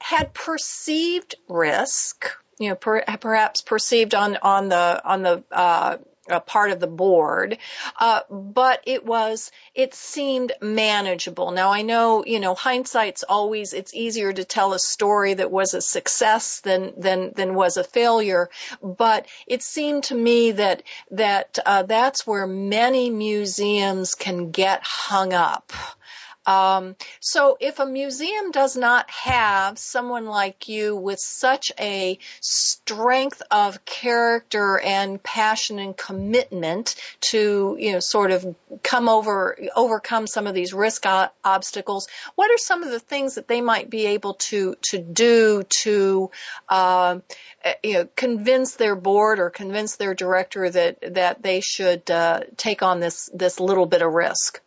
[0.00, 2.26] had perceived risk,
[2.59, 5.98] you know, per, perhaps perceived on on the on the uh,
[6.30, 7.58] uh, part of the board,
[7.98, 11.50] uh, but it was it seemed manageable.
[11.50, 15.74] Now I know you know hindsight's always it's easier to tell a story that was
[15.74, 18.50] a success than than than was a failure,
[18.82, 25.32] but it seemed to me that that uh, that's where many museums can get hung
[25.32, 25.72] up
[26.50, 33.40] Um, so if a museum does not have someone like you with such a strength
[33.52, 40.48] of character and passion and commitment to, you know, sort of come over, overcome some
[40.48, 44.06] of these risk o- obstacles, what are some of the things that they might be
[44.06, 46.32] able to, to do to,
[46.68, 47.20] uh,
[47.84, 52.82] you know, convince their board or convince their director that, that they should, uh, take
[52.82, 54.60] on this, this little bit of risk?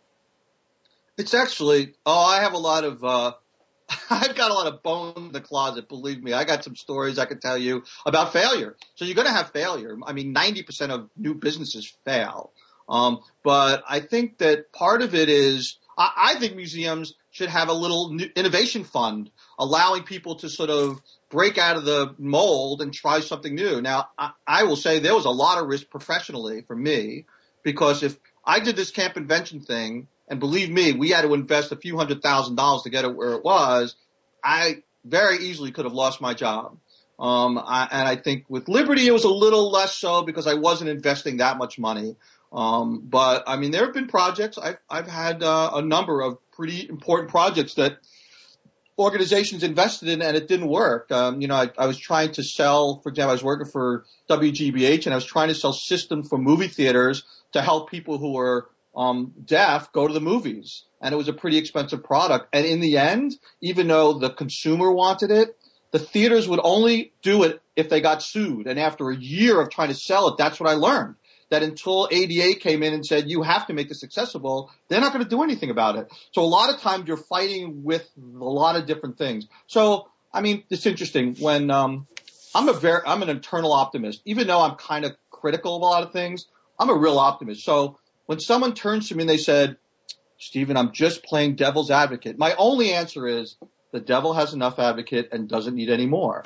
[1.16, 3.32] It's actually, oh, I have a lot of, uh,
[4.10, 6.32] I've got a lot of bone in the closet, believe me.
[6.32, 8.76] I got some stories I can tell you about failure.
[8.96, 9.96] So you're going to have failure.
[10.04, 12.52] I mean, 90% of new businesses fail.
[12.88, 17.68] Um, but I think that part of it is, I, I think museums should have
[17.68, 21.00] a little innovation fund, allowing people to sort of
[21.30, 23.80] break out of the mold and try something new.
[23.80, 27.24] Now, I, I will say there was a lot of risk professionally for me
[27.62, 28.16] because if
[28.46, 31.96] I did this Camp Invention thing and believe me, we had to invest a few
[31.96, 33.94] hundred thousand dollars to get it where it was.
[34.42, 36.78] I very easily could have lost my job.
[37.18, 40.54] Um, I, and I think with Liberty, it was a little less so because I
[40.54, 42.16] wasn't investing that much money.
[42.52, 44.58] Um, but I mean, there have been projects.
[44.58, 47.98] I've, I've had uh, a number of pretty important projects that
[48.98, 51.10] organizations invested in and it didn't work.
[51.10, 54.04] Um, you know, I, I was trying to sell, for example, I was working for
[54.30, 58.32] WGBH and I was trying to sell systems for movie theaters to help people who
[58.34, 60.84] were um, deaf go to the movies.
[61.00, 62.48] And it was a pretty expensive product.
[62.52, 65.56] And in the end, even though the consumer wanted it,
[65.90, 68.66] the theaters would only do it if they got sued.
[68.66, 71.14] And after a year of trying to sell it, that's what I learned.
[71.50, 75.12] That until ADA came in and said, you have to make this accessible, they're not
[75.12, 76.08] going to do anything about it.
[76.32, 79.46] So a lot of times you're fighting with a lot of different things.
[79.66, 82.08] So, I mean, it's interesting when, um,
[82.56, 84.22] I'm a very, I'm an internal optimist.
[84.24, 86.46] Even though I'm kind of critical of a lot of things,
[86.78, 87.64] I'm a real optimist.
[87.64, 89.76] So when someone turns to me and they said,
[90.38, 93.56] Stephen, I'm just playing devil's advocate, my only answer is
[93.92, 96.42] the devil has enough advocate and doesn't need any more.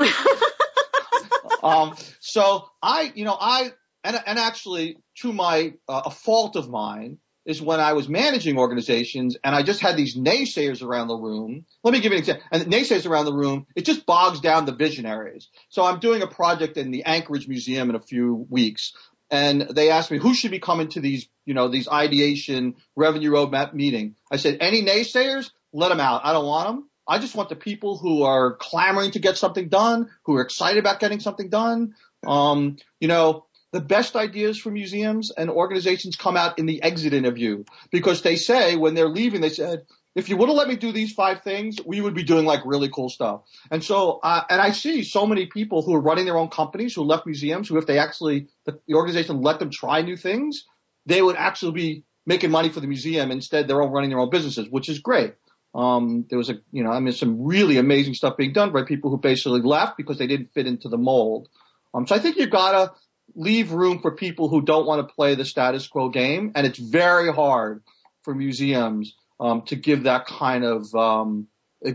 [1.62, 3.72] um, so I, you know, I,
[4.04, 8.58] and, and actually to my, uh, a fault of mine is when I was managing
[8.58, 11.64] organizations and I just had these naysayers around the room.
[11.82, 12.44] Let me give you an example.
[12.52, 15.48] And naysayers around the room, it just bogs down the visionaries.
[15.70, 18.92] So I'm doing a project in the Anchorage Museum in a few weeks
[19.30, 23.30] and they asked me who should be coming to these, you know, these ideation revenue
[23.30, 24.16] roadmap meeting.
[24.30, 26.22] I said, any naysayers, let them out.
[26.24, 26.88] I don't want them.
[27.06, 30.78] I just want the people who are clamoring to get something done, who are excited
[30.78, 31.94] about getting something done.
[32.26, 37.12] Um, you know, the best ideas for museums and organizations come out in the exit
[37.12, 39.86] interview because they say when they're leaving, they said,
[40.18, 42.62] if you would have let me do these five things, we would be doing like
[42.64, 43.42] really cool stuff.
[43.70, 46.92] And so, uh, and I see so many people who are running their own companies
[46.92, 50.64] who left museums who, if they actually, the, the organization let them try new things,
[51.06, 53.30] they would actually be making money for the museum.
[53.30, 55.34] Instead, they're all running their own businesses, which is great.
[55.72, 58.82] Um, there was a, you know, I mean, some really amazing stuff being done by
[58.82, 61.48] people who basically left because they didn't fit into the mold.
[61.94, 62.92] Um, so I think you've got to
[63.36, 66.50] leave room for people who don't want to play the status quo game.
[66.56, 67.84] And it's very hard
[68.24, 71.48] for museums um, to give that kind of um,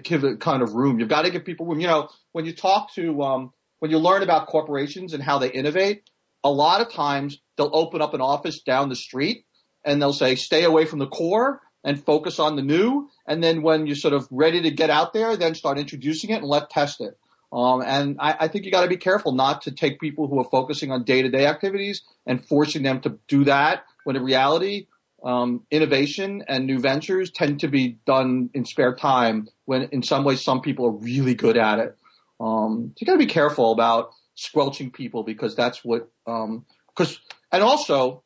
[0.03, 0.99] give it kind of room.
[0.99, 1.79] You've got to give people room.
[1.79, 5.51] You know, when you talk to um, when you learn about corporations and how they
[5.51, 6.03] innovate,
[6.43, 9.45] a lot of times they'll open up an office down the street
[9.85, 13.09] and they'll say, stay away from the core and focus on the new.
[13.27, 16.37] And then when you're sort of ready to get out there, then start introducing it
[16.37, 17.17] and let test it.
[17.51, 20.39] Um, and I, I think you got to be careful not to take people who
[20.39, 24.23] are focusing on day to day activities and forcing them to do that when in
[24.23, 24.87] reality
[25.23, 30.23] um, innovation and new ventures tend to be done in spare time when in some
[30.23, 31.97] ways some people are really good at it.
[32.39, 37.19] Um, so you got to be careful about squelching people because that's what, um, cause,
[37.51, 38.23] and also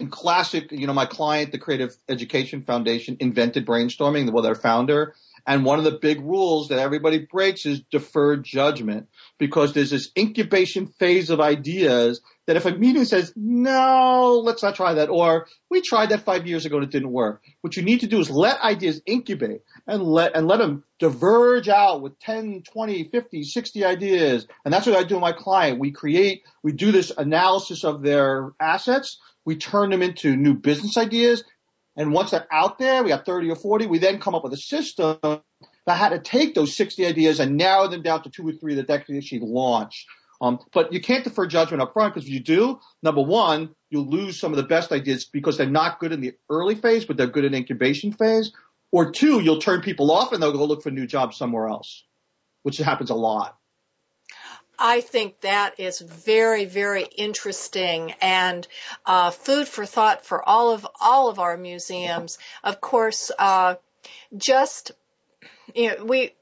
[0.00, 5.14] in classic, you know, my client, the Creative Education Foundation invented brainstorming, well, their founder.
[5.46, 9.08] And one of the big rules that everybody breaks is deferred judgment
[9.38, 14.74] because there's this incubation phase of ideas that if a meeting says, no, let's not
[14.74, 17.82] try that, or we tried that five years ago and it didn't work, what you
[17.82, 22.18] need to do is let ideas incubate and let, and let them diverge out with
[22.20, 24.46] 10, 20, 50, 60 ideas.
[24.64, 25.80] And that's what I do with my client.
[25.80, 29.18] We create, we do this analysis of their assets.
[29.44, 31.44] We turn them into new business ideas.
[31.96, 34.52] And once they're out there, we have 30 or 40, we then come up with
[34.52, 38.48] a system that had to take those 60 ideas and narrow them down to two
[38.48, 40.06] or three that they actually launch.
[40.44, 44.10] Um, but you can't defer judgment up front because if you do, number one, you'll
[44.10, 47.16] lose some of the best ideas because they're not good in the early phase, but
[47.16, 48.52] they're good in incubation phase.
[48.92, 52.04] Or two, you'll turn people off and they'll go look for new jobs somewhere else,
[52.62, 53.56] which happens a lot.
[54.78, 58.68] I think that is very, very interesting and
[59.06, 62.38] uh, food for thought for all of all of our museums.
[62.62, 63.76] Of course, uh,
[64.36, 64.92] just
[65.74, 66.34] you know we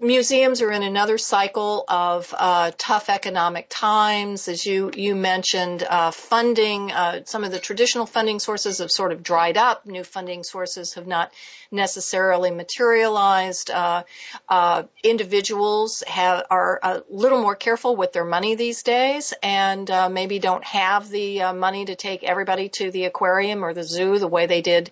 [0.00, 4.48] museums are in another cycle of uh, tough economic times.
[4.48, 6.92] As you you mentioned, uh, funding.
[6.92, 9.86] Uh, some of the traditional funding sources have sort of dried up.
[9.86, 11.32] New funding sources have not
[11.70, 13.70] necessarily materialized.
[13.70, 14.04] Uh,
[14.48, 20.08] uh, individuals have are a little more careful with their money these days, and uh,
[20.08, 24.28] maybe don't have the money to take everybody to the aquarium or the zoo the
[24.28, 24.90] way they did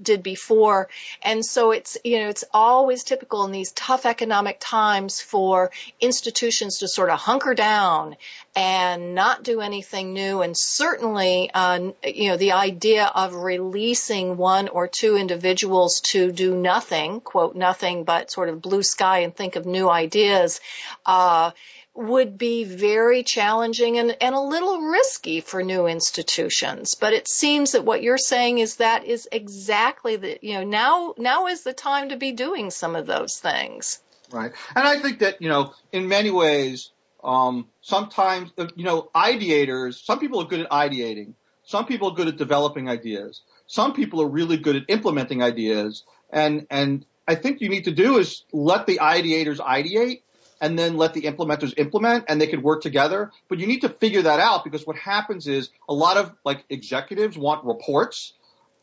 [0.00, 0.88] did before.
[1.22, 5.70] And so it's you know it's always typical in these tough economic times for
[6.00, 8.16] institutions to sort of hunker down
[8.54, 10.42] and not do anything new.
[10.42, 16.54] And certainly, uh, you know, the idea of releasing one or two individuals to do
[16.54, 20.60] nothing, quote, nothing but sort of blue sky and think of new ideas,
[21.06, 21.52] uh,
[21.94, 26.94] would be very challenging and, and a little risky for new institutions.
[26.94, 31.14] But it seems that what you're saying is that is exactly the, you know, now,
[31.18, 34.00] now is the time to be doing some of those things.
[34.30, 34.52] Right.
[34.74, 36.90] And I think that, you know, in many ways,
[37.24, 41.34] um, sometimes, uh, you know, ideators, some people are good at ideating.
[41.64, 43.42] Some people are good at developing ideas.
[43.66, 46.04] Some people are really good at implementing ideas.
[46.30, 50.22] And, and I think you need to do is let the ideators ideate
[50.60, 53.30] and then let the implementers implement and they can work together.
[53.48, 56.64] But you need to figure that out because what happens is a lot of like
[56.68, 58.34] executives want reports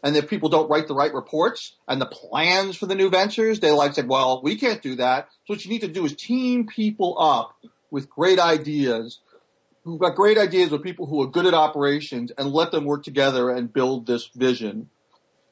[0.04, 3.60] and if people don't write the right reports and the plans for the new ventures,
[3.60, 5.28] they like say, well, we can't do that.
[5.46, 7.56] So what you need to do is team people up
[7.90, 9.20] with great ideas
[9.84, 13.04] who've got great ideas with people who are good at operations and let them work
[13.04, 14.90] together and build this vision.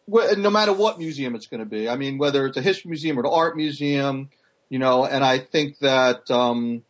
[0.07, 1.89] No matter what museum it's going to be.
[1.89, 4.30] I mean, whether it's a history museum or an art museum,
[4.70, 6.84] you know, and I think that, um,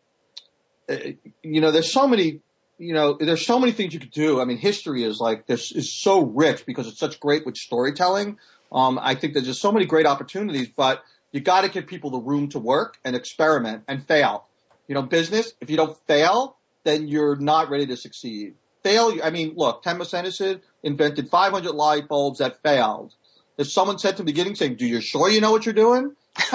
[0.87, 1.13] eh,
[1.43, 2.41] you know, there's so many,
[2.77, 4.41] you know, there's so many things you could do.
[4.41, 8.37] I mean, history is like, this is so rich because it's such great with storytelling.
[8.71, 12.11] Um, I think there's just so many great opportunities, but you got to give people
[12.11, 14.47] the room to work and experiment and fail.
[14.87, 18.55] You know, business, if you don't fail, then you're not ready to succeed.
[18.83, 23.13] Fail, I mean, look, Thomas Edison invented 500 light bulbs that failed.
[23.57, 26.15] If someone said to the beginning saying, do you sure you know what you're doing?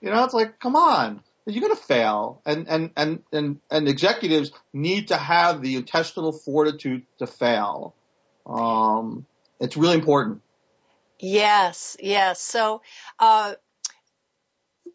[0.00, 2.42] you know, it's like, come on, you're going to fail.
[2.44, 7.94] And, and, and, and, and executives need to have the intestinal fortitude to fail.
[8.46, 9.26] Um,
[9.60, 10.42] it's really important.
[11.18, 12.40] Yes, yes.
[12.40, 12.82] So,
[13.18, 13.54] uh,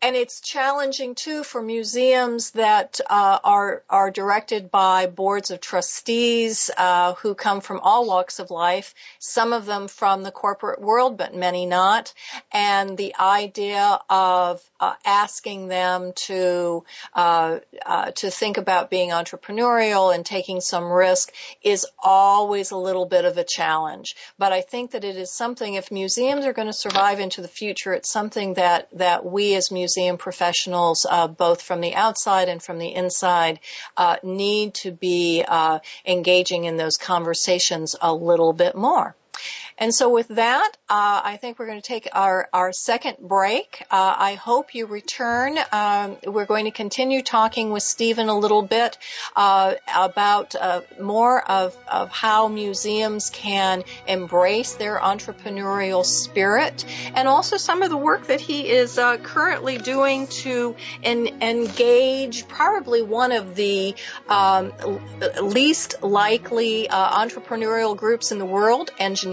[0.01, 6.69] and it's challenging too for museums that uh, are are directed by boards of trustees
[6.77, 8.95] uh, who come from all walks of life.
[9.19, 12.13] Some of them from the corporate world, but many not.
[12.51, 20.15] And the idea of uh, asking them to uh, uh, to think about being entrepreneurial
[20.15, 24.15] and taking some risk is always a little bit of a challenge.
[24.37, 25.73] But I think that it is something.
[25.73, 29.71] If museums are going to survive into the future, it's something that that we as
[29.89, 33.59] museum professionals, uh, both from the outside and from the inside,
[33.97, 39.15] uh, need to be uh, engaging in those conversations a little bit more.
[39.79, 43.81] And so with that, uh, I think we're going to take our, our second break.
[43.89, 45.57] Uh, I hope you return.
[45.71, 48.97] Um, we're going to continue talking with Stephen a little bit
[49.37, 56.83] uh, about uh, more of, of how museums can embrace their entrepreneurial spirit
[57.15, 62.47] and also some of the work that he is uh, currently doing to en- engage
[62.49, 63.95] probably one of the
[64.27, 64.73] um,
[65.41, 69.28] least likely uh, entrepreneurial groups in the world, engineers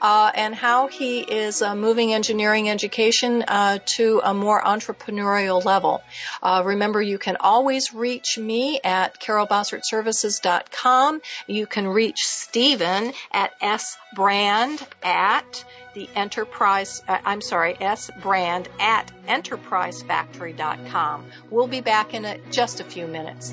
[0.00, 6.02] uh, and how he is uh, moving engineering education uh, to a more entrepreneurial level.
[6.42, 11.22] Remember, you can always reach me at carolbossertservices.com.
[11.46, 15.64] You can reach Stephen at sbrand at
[15.94, 21.26] the enterprise, uh, I'm sorry, S brand at enterprisefactory.com.
[21.50, 23.52] We'll be back in a, just a few minutes.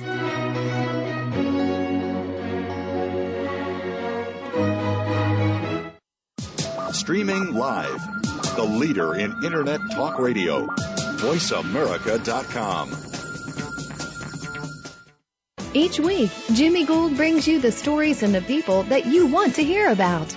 [7.00, 7.98] Streaming live.
[8.56, 10.66] The leader in Internet talk radio.
[10.66, 12.90] VoiceAmerica.com.
[15.72, 19.64] Each week, Jimmy Gould brings you the stories and the people that you want to
[19.64, 20.36] hear about.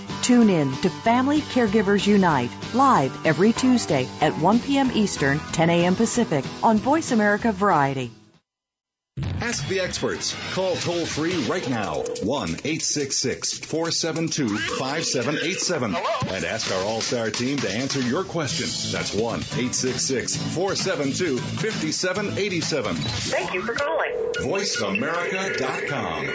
[0.21, 4.91] Tune in to Family Caregivers Unite live every Tuesday at 1 p.m.
[4.93, 5.95] Eastern, 10 a.m.
[5.95, 8.11] Pacific on Voice America Variety.
[9.41, 10.35] Ask the experts.
[10.53, 15.95] Call toll free right now 1 866 472 5787
[16.33, 18.67] and ask our All Star team to answer your question.
[18.91, 22.95] That's 1 866 472 5787.
[22.95, 24.11] Thank you for calling.
[24.35, 26.27] VoiceAmerica.com.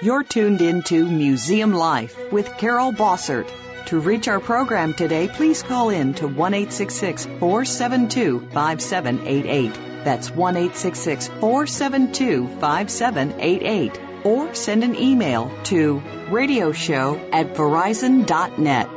[0.00, 3.50] You're tuned into Museum Life with Carol Bossert.
[3.86, 9.72] To reach our program today, please call in to 1 472 5788.
[10.04, 14.00] That's 1 472 5788.
[14.22, 18.88] Or send an email to radioshow at verizon.net.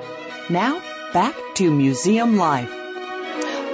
[0.51, 0.81] Now,
[1.13, 2.80] back to Museum Life.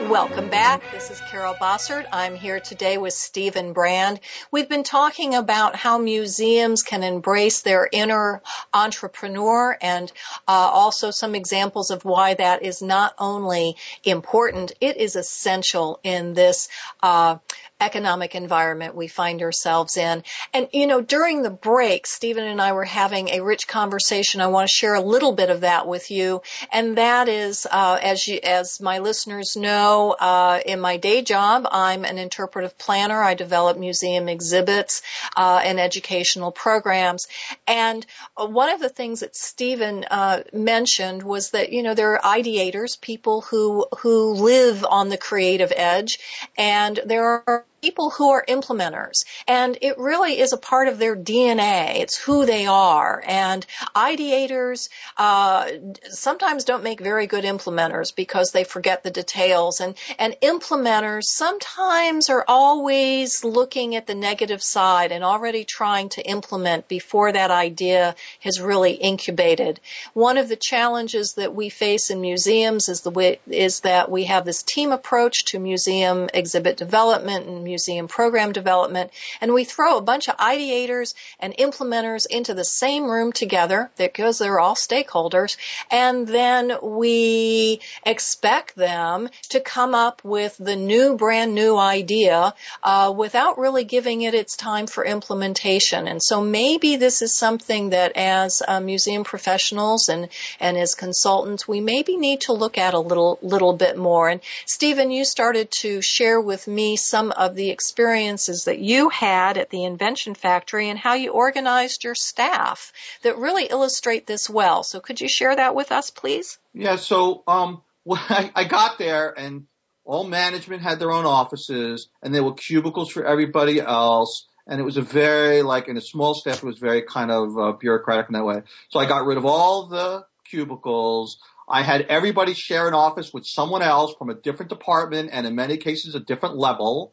[0.10, 0.90] Welcome back.
[0.94, 2.06] This is Carol Bossert.
[2.14, 4.22] I'm here today with Stephen Brand.
[4.52, 8.42] We've been talking about how museums can embrace their inner
[8.74, 10.10] entrepreneur and
[10.48, 16.34] uh, also some examples of why that is not only important, it is essential in
[16.34, 16.70] this
[17.04, 17.40] uh,
[17.80, 20.24] economic environment we find ourselves in.
[20.54, 24.42] And, you know, during the break, Stephen and I were having a rich conversation.
[24.42, 26.42] I want to share a little bit of that with you.
[26.72, 31.68] And that is, uh, as you, as my listeners know, uh, in my day job,
[31.72, 33.22] I'm an interpretive planner.
[33.22, 35.04] I develop museum exhibits,
[35.36, 37.28] uh, and educational programs.
[37.68, 38.06] And
[38.36, 43.00] one of the things that Stephen, uh, mentioned was that, you know, there are ideators,
[43.00, 46.20] people who, who live on the creative edge,
[46.58, 51.16] and there are people who are implementers and it really is a part of their
[51.16, 52.00] DNA.
[52.00, 53.66] It's who they are and
[53.96, 55.70] ideators, uh,
[56.10, 62.30] sometimes don't make very good implementers because they forget the details and, and implementers sometimes
[62.30, 68.16] are always looking at the negative side and already trying to implement before that idea
[68.42, 69.80] has really incubated.
[70.14, 74.26] One of the challenges that we face in museums is the way, is that we
[74.26, 77.77] have this team approach to museum exhibit development and museum
[78.08, 79.12] program development,
[79.42, 84.40] and we throw a bunch of ideators and implementers into the same room together because
[84.40, 85.58] they're all stakeholders,
[85.92, 92.54] and then we expect them to come up with the new, brand new idea
[92.84, 96.08] uh, without really giving it its time for implementation.
[96.08, 101.68] And so maybe this is something that as uh, museum professionals and, and as consultants,
[101.68, 104.30] we maybe need to look at a little, little bit more.
[104.30, 109.58] And Stephen, you started to share with me some of the experiences that you had
[109.58, 112.94] at the Invention Factory and how you organized your staff
[113.24, 114.84] that really illustrate this well.
[114.84, 116.60] So could you share that with us, please?
[116.74, 116.96] Yeah.
[116.96, 119.66] So, um, when I, I got there and
[120.06, 124.48] all management had their own offices and there were cubicles for everybody else.
[124.66, 127.58] And it was a very, like in a small staff, it was very kind of
[127.58, 128.62] uh, bureaucratic in that way.
[128.90, 131.40] So I got rid of all the cubicles.
[131.68, 135.56] I had everybody share an office with someone else from a different department and in
[135.56, 137.12] many cases a different level.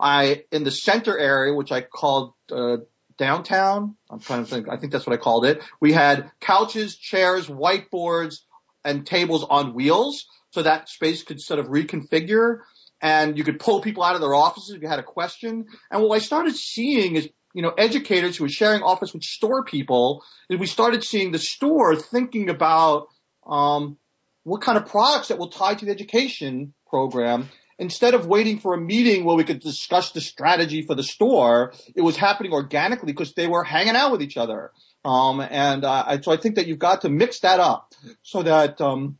[0.00, 2.78] I, in the center area, which I called, uh,
[3.18, 5.60] downtown, I'm trying to think, I think that's what I called it.
[5.80, 8.36] We had couches, chairs, whiteboards,
[8.84, 12.60] and tables on wheels so that space could sort of reconfigure
[13.00, 15.66] and you could pull people out of their offices if you had a question.
[15.90, 19.64] And what I started seeing is you know, educators who were sharing office with store
[19.64, 23.08] people, and we started seeing the store thinking about
[23.46, 23.98] um,
[24.44, 27.50] what kind of products that will tie to the education program.
[27.78, 31.72] Instead of waiting for a meeting where we could discuss the strategy for the store,
[31.94, 34.70] it was happening organically because they were hanging out with each other.
[35.04, 37.92] Um, and uh, so I think that you've got to mix that up
[38.22, 39.18] so that um,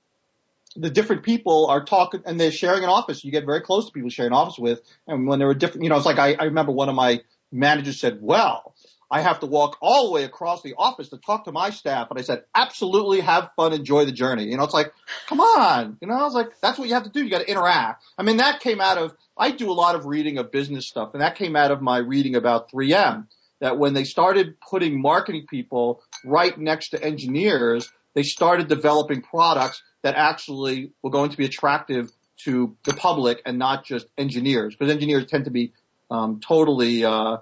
[0.76, 3.24] the different people are talking and they're sharing an office.
[3.24, 4.80] You get very close to people sharing an office with.
[5.06, 7.22] And when there were different, you know, it's like I, I remember one of my
[7.50, 8.74] managers said, well,
[9.12, 12.08] I have to walk all the way across the office to talk to my staff.
[12.08, 14.44] And I said, absolutely have fun, enjoy the journey.
[14.44, 14.90] You know, it's like,
[15.26, 15.98] come on.
[16.00, 17.22] You know, I was like, that's what you have to do.
[17.22, 18.02] You got to interact.
[18.16, 21.10] I mean, that came out of, I do a lot of reading of business stuff
[21.12, 23.26] and that came out of my reading about 3M
[23.60, 29.82] that when they started putting marketing people right next to engineers, they started developing products
[30.02, 32.10] that actually were going to be attractive
[32.44, 35.72] to the public and not just engineers because engineers tend to be
[36.10, 37.36] um, totally, uh,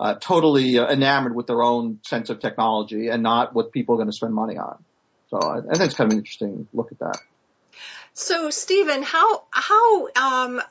[0.00, 3.98] uh, totally uh, enamored with their own sense of technology and not what people are
[3.98, 4.84] going to spend money on.
[5.30, 7.18] So I, I think it's kind of an interesting look at that.
[8.14, 10.62] So, Stephen, how how um,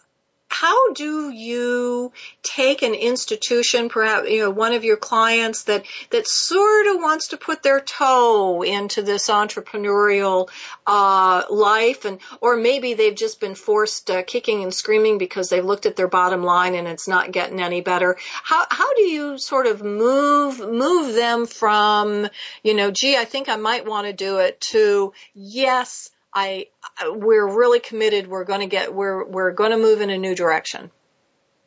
[0.59, 6.27] how do you take an institution, perhaps you know one of your clients that that
[6.27, 10.49] sort of wants to put their toe into this entrepreneurial
[10.87, 15.63] uh, life, and or maybe they've just been forced uh, kicking and screaming because they've
[15.63, 18.17] looked at their bottom line and it's not getting any better.
[18.43, 22.27] How how do you sort of move move them from
[22.63, 26.09] you know, gee, I think I might want to do it to yes.
[26.33, 26.67] I
[27.05, 28.27] we're really committed.
[28.27, 30.91] We're going to get we're we're going to move in a new direction.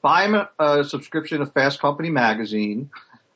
[0.03, 2.91] Buy them a, subscription of Fast Company magazine.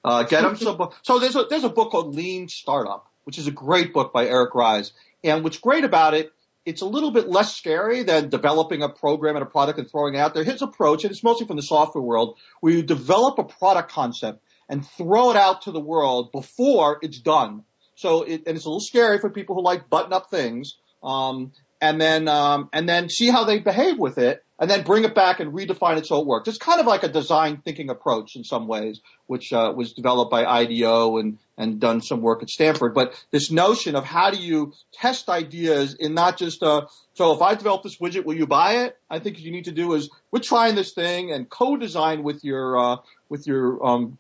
[0.05, 0.91] Uh, get them some.
[1.03, 4.27] So there's a there's a book called Lean Startup, which is a great book by
[4.27, 4.93] Eric Ries.
[5.23, 6.33] And what's great about it,
[6.67, 10.15] it's a little bit less scary than developing a program and a product and throwing
[10.15, 10.45] it out there.
[10.45, 14.43] His approach, and it's mostly from the software world, where you develop a product concept
[14.69, 17.65] and throw it out to the world before it's done.
[17.97, 21.53] So it, and it's a little scary for people who like button up things um,
[21.81, 25.15] and then um, and then see how they behave with it, and then bring it
[25.15, 26.49] back and redefine it so it works.
[26.49, 30.31] It's kind of like a design thinking approach in some ways, which uh, was developed
[30.31, 32.95] by IDEO and and done some work at Stanford.
[32.95, 37.43] But this notion of how do you test ideas in not just uh, so if
[37.43, 38.97] I develop this widget, will you buy it?
[39.11, 42.43] I think what you need to do is we're trying this thing and co-design with
[42.45, 42.97] your uh,
[43.29, 44.19] with your um,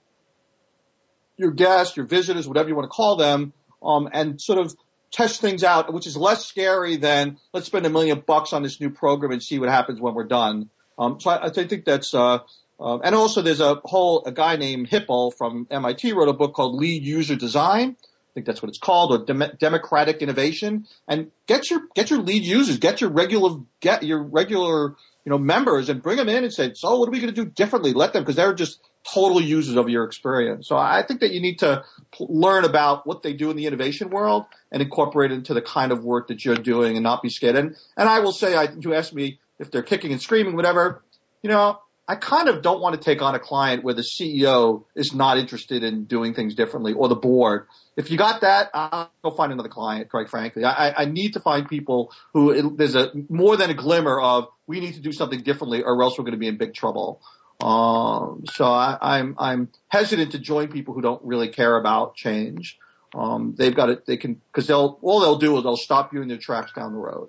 [1.36, 4.74] your guests, your visitors, whatever you want to call them, um, and sort of
[5.14, 8.80] test things out, which is less scary than let's spend a million bucks on this
[8.80, 10.68] new program and see what happens when we're done.
[10.98, 12.40] Um, so I, I think that's, uh,
[12.80, 16.54] uh, and also there's a whole, a guy named Hippel from MIT wrote a book
[16.54, 17.96] called Lead User Design.
[18.00, 20.88] I think that's what it's called, or Dem- Democratic Innovation.
[21.06, 25.38] And get your, get your lead users, get your regular, get your regular, you know,
[25.38, 27.92] members and bring them in and say, so what are we going to do differently?
[27.92, 28.80] Let them, because they're just
[29.12, 30.66] total users of your experience.
[30.68, 31.84] So I think that you need to
[32.18, 35.92] learn about what they do in the innovation world and incorporate it into the kind
[35.92, 37.56] of work that you're doing and not be scared.
[37.56, 41.02] And, and I will say, I, you asked me if they're kicking and screaming, whatever,
[41.42, 44.84] you know, I kind of don't want to take on a client where the CEO
[44.94, 47.66] is not interested in doing things differently or the board.
[47.96, 50.64] If you got that, I'll go find another client, quite frankly.
[50.64, 54.48] I, I need to find people who it, there's a more than a glimmer of
[54.66, 57.22] we need to do something differently or else we're going to be in big trouble.
[57.60, 62.78] Um, so I, I'm I'm hesitant to join people who don't really care about change.
[63.14, 64.06] Um, they've got it.
[64.06, 66.92] They can because they'll all they'll do is they'll stop you in your tracks down
[66.92, 67.28] the road.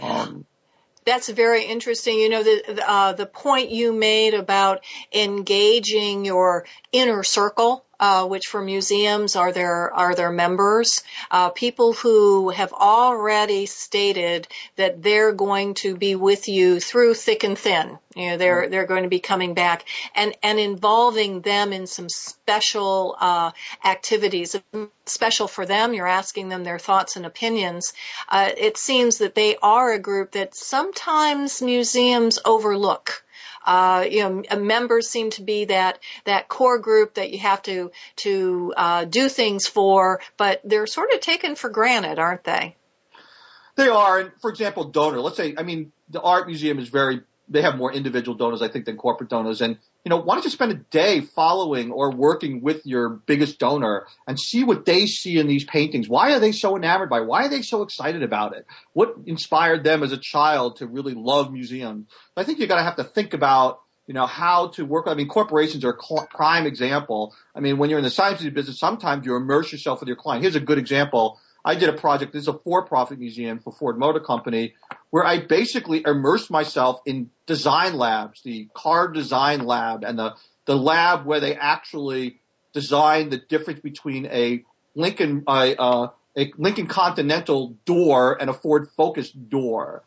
[0.00, 0.46] Um,
[1.04, 2.18] that's very interesting.
[2.18, 8.48] You know, the, uh, the point you made about engaging your inner circle uh, which
[8.48, 14.46] for museums are their are their members, uh, people who have already stated
[14.76, 17.98] that they're going to be with you through thick and thin.
[18.14, 22.10] You know, they're they're going to be coming back and and involving them in some
[22.10, 23.52] special uh,
[23.82, 24.54] activities,
[25.06, 25.94] special for them.
[25.94, 27.94] You're asking them their thoughts and opinions.
[28.28, 33.23] Uh, it seems that they are a group that sometimes museums overlook.
[33.64, 37.90] Uh, you know, members seem to be that that core group that you have to
[38.16, 42.76] to uh, do things for, but they're sort of taken for granted, aren't they?
[43.76, 44.20] They are.
[44.20, 45.20] And for example, donor.
[45.20, 47.22] Let's say, I mean, the art museum is very.
[47.48, 50.44] They have more individual donors, I think, than corporate donors, and you know, why don't
[50.44, 55.06] you spend a day following or working with your biggest donor and see what they
[55.06, 56.08] see in these paintings?
[56.08, 57.20] Why are they so enamored by?
[57.20, 57.26] It?
[57.26, 58.66] Why are they so excited about it?
[58.92, 62.06] What inspired them as a child to really love museums?
[62.36, 65.06] I think you're going to have to think about you know, how to work.
[65.06, 67.34] I mean, corporations are a prime example.
[67.54, 70.42] I mean, when you're in the science business, sometimes you immerse yourself with your client.
[70.42, 71.40] Here's a good example.
[71.64, 72.32] I did a project.
[72.32, 74.74] This is a for-profit museum for Ford Motor Company
[75.10, 80.34] where I basically immersed myself in design labs, the car design lab and the,
[80.66, 82.40] the lab where they actually
[82.72, 89.30] design the difference between a Lincoln, uh, a Lincoln Continental door and a Ford Focus
[89.30, 90.02] door.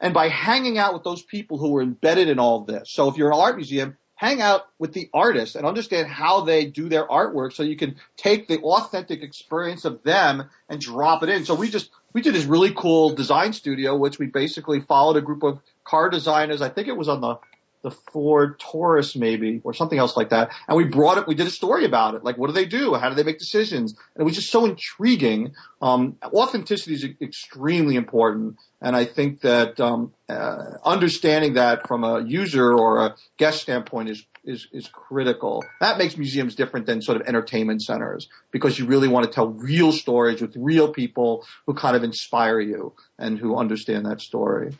[0.00, 2.90] And by hanging out with those people who were embedded in all this.
[2.90, 6.66] So if you're an art museum, hang out with the artists and understand how they
[6.66, 11.28] do their artwork so you can take the authentic experience of them and drop it
[11.28, 11.44] in.
[11.44, 15.20] So we just, we did this really cool design studio, which we basically followed a
[15.20, 16.60] group of car designers.
[16.60, 17.36] I think it was on the,
[17.82, 20.50] the Ford Taurus maybe or something else like that.
[20.66, 22.24] And we brought it, we did a story about it.
[22.24, 22.94] Like what do they do?
[22.94, 23.92] How do they make decisions?
[23.92, 25.54] And it was just so intriguing.
[25.80, 28.56] Um, authenticity is extremely important.
[28.80, 34.10] And I think that um, uh, understanding that from a user or a guest standpoint
[34.10, 35.64] is is, is critical.
[35.80, 39.48] That makes museums different than sort of entertainment centers because you really want to tell
[39.48, 44.76] real stories with real people who kind of inspire you and who understand that story.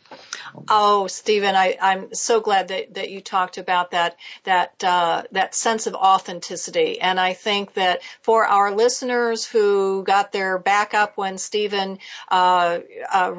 [0.69, 5.53] Oh, Stephen, I, I'm so glad that, that you talked about that that uh, that
[5.53, 11.17] sense of authenticity, and I think that for our listeners who got their back up
[11.17, 12.79] when Stephen uh,
[13.11, 13.31] uh,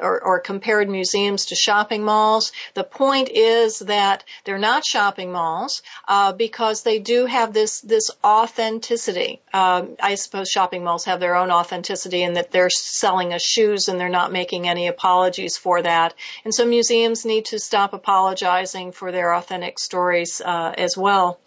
[0.00, 5.82] or, or compared museums to shopping malls, the point is that they're not shopping malls
[6.08, 9.40] uh, because they do have this this authenticity.
[9.52, 13.88] Um, I suppose shopping malls have their own authenticity in that they're selling us shoes
[13.88, 16.14] and they're not making any apologies for that.
[16.44, 21.40] And so museums need to stop apologizing for their authentic stories uh, as well.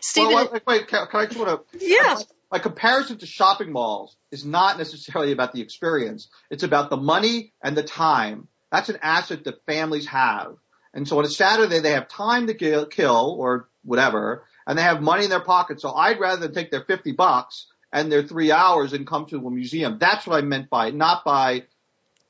[0.00, 1.86] Stephen, well, wait, wait, can, can I just want to?
[1.86, 2.16] Yeah.
[2.50, 6.28] My comparison to shopping malls is not necessarily about the experience.
[6.50, 8.48] It's about the money and the time.
[8.72, 10.56] That's an asset that families have.
[10.92, 15.00] And so on a Saturday, they have time to kill, or whatever, and they have
[15.00, 15.80] money in their pocket.
[15.80, 19.50] So I'd rather take their 50 bucks and their three hours and come to a
[19.50, 19.98] museum.
[20.00, 21.64] That's what I meant by, not by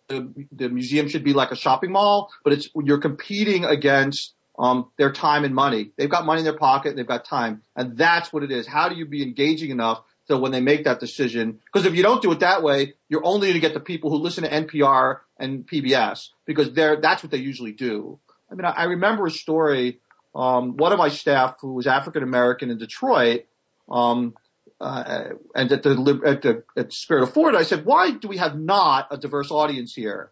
[0.09, 4.90] the, the museum should be like a shopping mall, but it's you're competing against um,
[4.98, 5.92] their time and money.
[5.96, 8.66] They've got money in their pocket, they've got time, and that's what it is.
[8.66, 11.60] How do you be engaging enough so when they make that decision?
[11.66, 14.10] Because if you don't do it that way, you're only going to get the people
[14.10, 18.18] who listen to NPR and PBS because they're that's what they usually do.
[18.50, 20.00] I mean, I, I remember a story.
[20.34, 23.46] Um, one of my staff who was African American in Detroit.
[23.90, 24.34] Um,
[24.80, 28.38] uh, and at the at the at Spirit of Ford, I said, "Why do we
[28.38, 30.30] have not a diverse audience here?"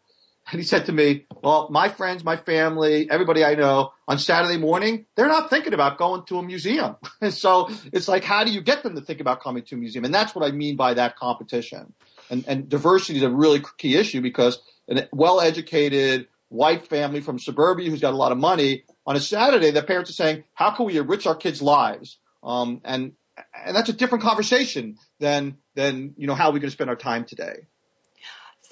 [0.51, 4.59] And he said to me, "Well, my friends, my family, everybody I know on Saturday
[4.59, 6.97] morning, they're not thinking about going to a museum.
[7.21, 9.79] and so it's like, how do you get them to think about coming to a
[9.79, 10.05] museum?
[10.05, 11.95] And that's what I mean by that competition.
[12.31, 17.89] And, and diversity is a really key issue because a well-educated white family from suburbia
[17.89, 20.87] who's got a lot of money on a Saturday, the parents are saying, how can
[20.87, 22.19] we enrich our kids' lives?
[22.43, 23.13] Um, and
[23.65, 26.91] and that's a different conversation than than you know how are we going to spend
[26.91, 27.67] our time today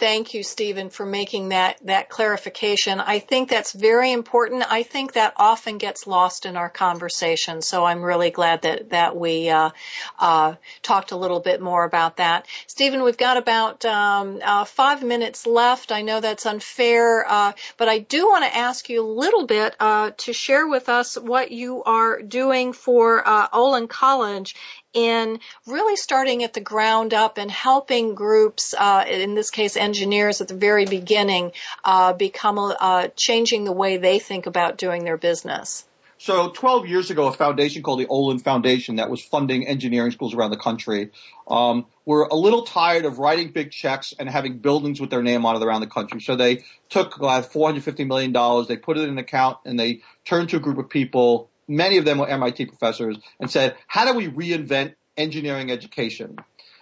[0.01, 3.01] thank you, Stephen, for making that, that clarification.
[3.01, 4.65] I think that's very important.
[4.69, 7.61] I think that often gets lost in our conversation.
[7.61, 9.71] So I'm really glad that, that we, uh,
[10.19, 12.47] uh, talked a little bit more about that.
[12.67, 15.93] Stephen, we've got about, um, uh, five minutes left.
[15.93, 19.77] I know that's unfair, uh, but I do want to ask you a little bit,
[19.79, 24.57] uh, to share with us what you are doing for, uh, Olin College
[24.93, 30.41] in really starting at the ground up and helping groups, uh, in this case engineers
[30.41, 31.53] at the very beginning,
[31.85, 35.85] uh, become uh, changing the way they think about doing their business?
[36.21, 40.35] So 12 years ago, a foundation called the Olin Foundation that was funding engineering schools
[40.35, 41.13] around the country
[41.49, 45.47] um, were a little tired of writing big checks and having buildings with their name
[45.47, 46.21] on it around the country.
[46.21, 48.35] So they took uh, $450 million,
[48.69, 51.97] they put it in an account, and they turned to a group of people many
[51.97, 56.37] of them were MIT professors, and said, how do we reinvent engineering education?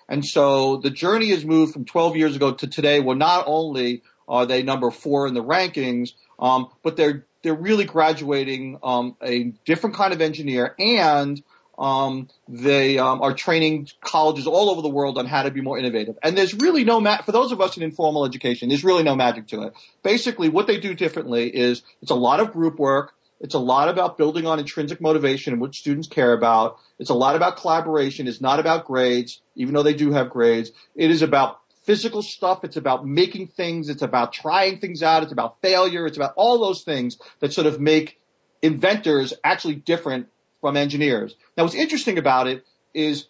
[0.09, 4.03] And so the journey has moved from 12 years ago to today where not only
[4.27, 9.53] are they number four in the rankings, um, but they're they're really graduating um, a
[9.65, 11.41] different kind of engineer and
[11.79, 15.79] um, they um, are training colleges all over the world on how to be more
[15.79, 16.19] innovative.
[16.23, 19.15] And there's really no ma- for those of us in informal education, there's really no
[19.15, 19.75] magic to it.
[20.03, 23.15] Basically, what they do differently is it's a lot of group work.
[23.41, 26.79] It's a lot about building on intrinsic motivation and what students care about.
[26.99, 28.27] It's a lot about collaboration.
[28.27, 30.73] It's not about grades, even though they do have grades.
[30.97, 32.65] It is about physical stuff.
[32.65, 33.89] It's about making things.
[33.89, 35.23] It's about trying things out.
[35.23, 36.07] It's about failure.
[36.07, 38.21] It's about all those things that sort of make
[38.61, 40.29] inventors actually different
[40.61, 41.35] from engineers.
[41.57, 43.27] Now what's interesting about it is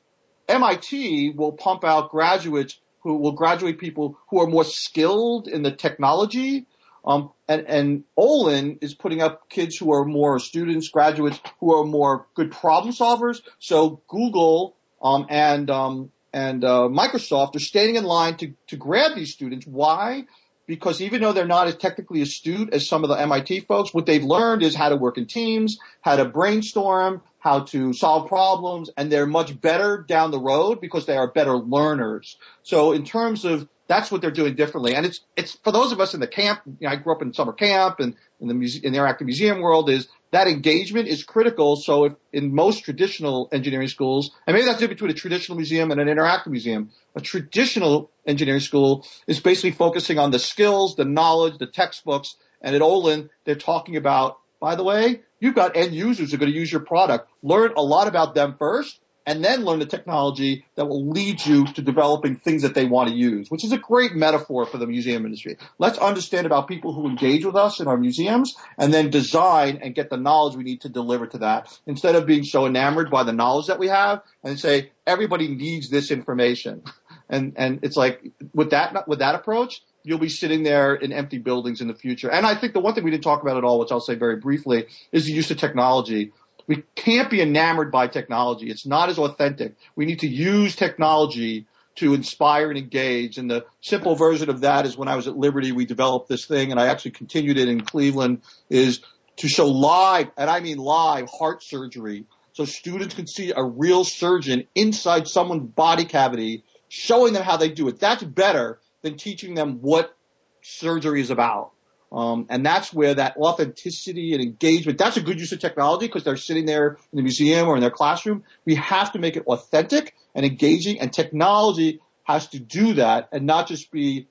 [0.48, 5.70] MIT will pump out graduates who will graduate people who are more skilled in the
[5.70, 6.66] technology
[7.05, 11.84] um, and, and Olin is putting up kids who are more students, graduates who are
[11.84, 13.40] more good problem solvers.
[13.59, 19.14] So Google um, and um, and uh, Microsoft are standing in line to to grab
[19.14, 19.66] these students.
[19.66, 20.24] Why?
[20.66, 24.05] Because even though they're not as technically astute as some of the MIT folks, what
[24.05, 28.90] they've learned is how to work in teams, how to brainstorm, how to solve problems,
[28.94, 32.36] and they're much better down the road because they are better learners.
[32.64, 34.95] So in terms of that's what they're doing differently.
[34.95, 37.22] And it's, it's for those of us in the camp, you know, I grew up
[37.22, 41.09] in summer camp and in the muse- in the interactive museum world is that engagement
[41.09, 41.76] is critical.
[41.76, 46.01] So if in most traditional engineering schools, and maybe that's between a traditional museum and
[46.01, 51.59] an interactive museum, a traditional engineering school is basically focusing on the skills, the knowledge,
[51.59, 52.36] the textbooks.
[52.61, 56.41] And at Olin, they're talking about, by the way, you've got end users who are
[56.41, 57.30] going to use your product.
[57.43, 61.66] Learn a lot about them first and then learn the technology that will lead you
[61.66, 64.87] to developing things that they want to use, which is a great metaphor for the
[64.87, 65.59] museum industry.
[65.79, 69.95] Let's understand about people who engage with us in our museums and then design and
[69.95, 73.22] get the knowledge we need to deliver to that instead of being so enamored by
[73.22, 76.83] the knowledge that we have and say everybody needs this information.
[77.29, 81.37] And, and it's like with that, with that approach, you'll be sitting there in empty
[81.37, 82.31] buildings in the future.
[82.31, 84.14] And I think the one thing we didn't talk about at all, which I'll say
[84.14, 86.33] very briefly, is the use of technology.
[86.69, 88.71] We can't be enamored by technology.
[88.71, 89.75] It's not as authentic.
[89.97, 91.66] We need to use technology
[91.97, 93.39] to inspire and engage.
[93.39, 96.45] And the simple version of that is when I was at Liberty, we developed this
[96.45, 99.01] thing and I actually continued it in Cleveland is
[99.39, 102.27] to show live, and I mean live heart surgery.
[102.53, 107.69] So students can see a real surgeon inside someone's body cavity showing them how they
[107.71, 108.01] do it.
[108.01, 110.14] That's better than teaching them what
[110.62, 111.71] surgery is about.
[112.11, 116.24] Um, and that's where that authenticity and engagement, that's a good use of technology because
[116.24, 118.44] they're sitting there in the museum or in their classroom.
[118.64, 123.44] We have to make it authentic and engaging and technology has to do that and
[123.44, 124.26] not just be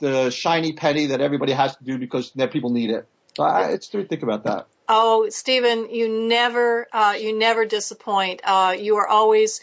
[0.00, 3.06] the shiny penny that everybody has to do because people need it.
[3.36, 4.66] So I, it's to think about that.
[4.88, 8.40] Oh, Stephen, you never, uh, you never disappoint.
[8.42, 9.60] Uh, you are always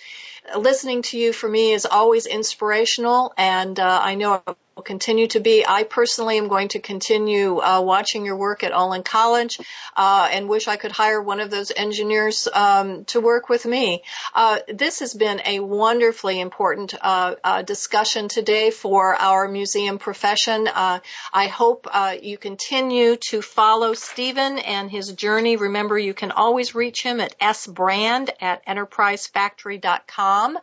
[0.56, 4.42] listening to you for me is always inspirational, and uh, I know
[4.78, 5.66] will continue to be.
[5.68, 9.60] I personally am going to continue uh, watching your work at Olin College
[9.96, 14.04] uh, and wish I could hire one of those engineers um, to work with me.
[14.36, 20.68] Uh, this has been a wonderfully important uh, uh, discussion today for our museum profession.
[20.68, 21.00] Uh,
[21.34, 21.88] I hope
[22.22, 25.56] you continue to follow Stephen and his journey.
[25.56, 30.60] Remember, you can always reach him at sbrand at enterprisefactory.com.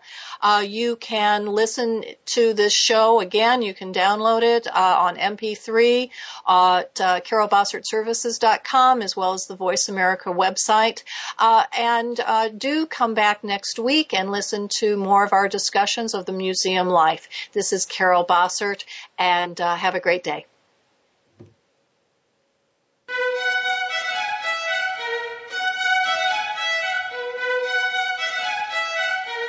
[0.62, 3.62] you can listen to this show again.
[3.62, 6.10] You can download it uh, on MP3
[6.46, 11.02] at uh, carolbossertservices.com as well as the Voice America website.
[11.38, 16.14] Uh, and uh, do come back next week and listen to more of our discussions
[16.14, 17.28] of the museum life.
[17.52, 18.84] This is Carol Bossert,
[19.18, 20.46] and uh, have a great day.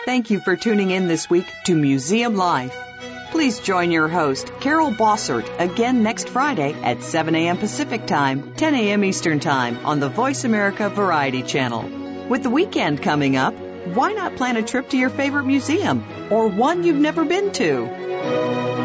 [0.06, 2.95] Thank you for tuning in this week to Museum Life.
[3.32, 7.58] Please join your host, Carol Bossert, again next Friday at 7 a.m.
[7.58, 9.04] Pacific Time, 10 a.m.
[9.04, 12.28] Eastern Time on the Voice America Variety Channel.
[12.30, 13.54] With the weekend coming up,
[13.94, 18.85] why not plan a trip to your favorite museum or one you've never been to?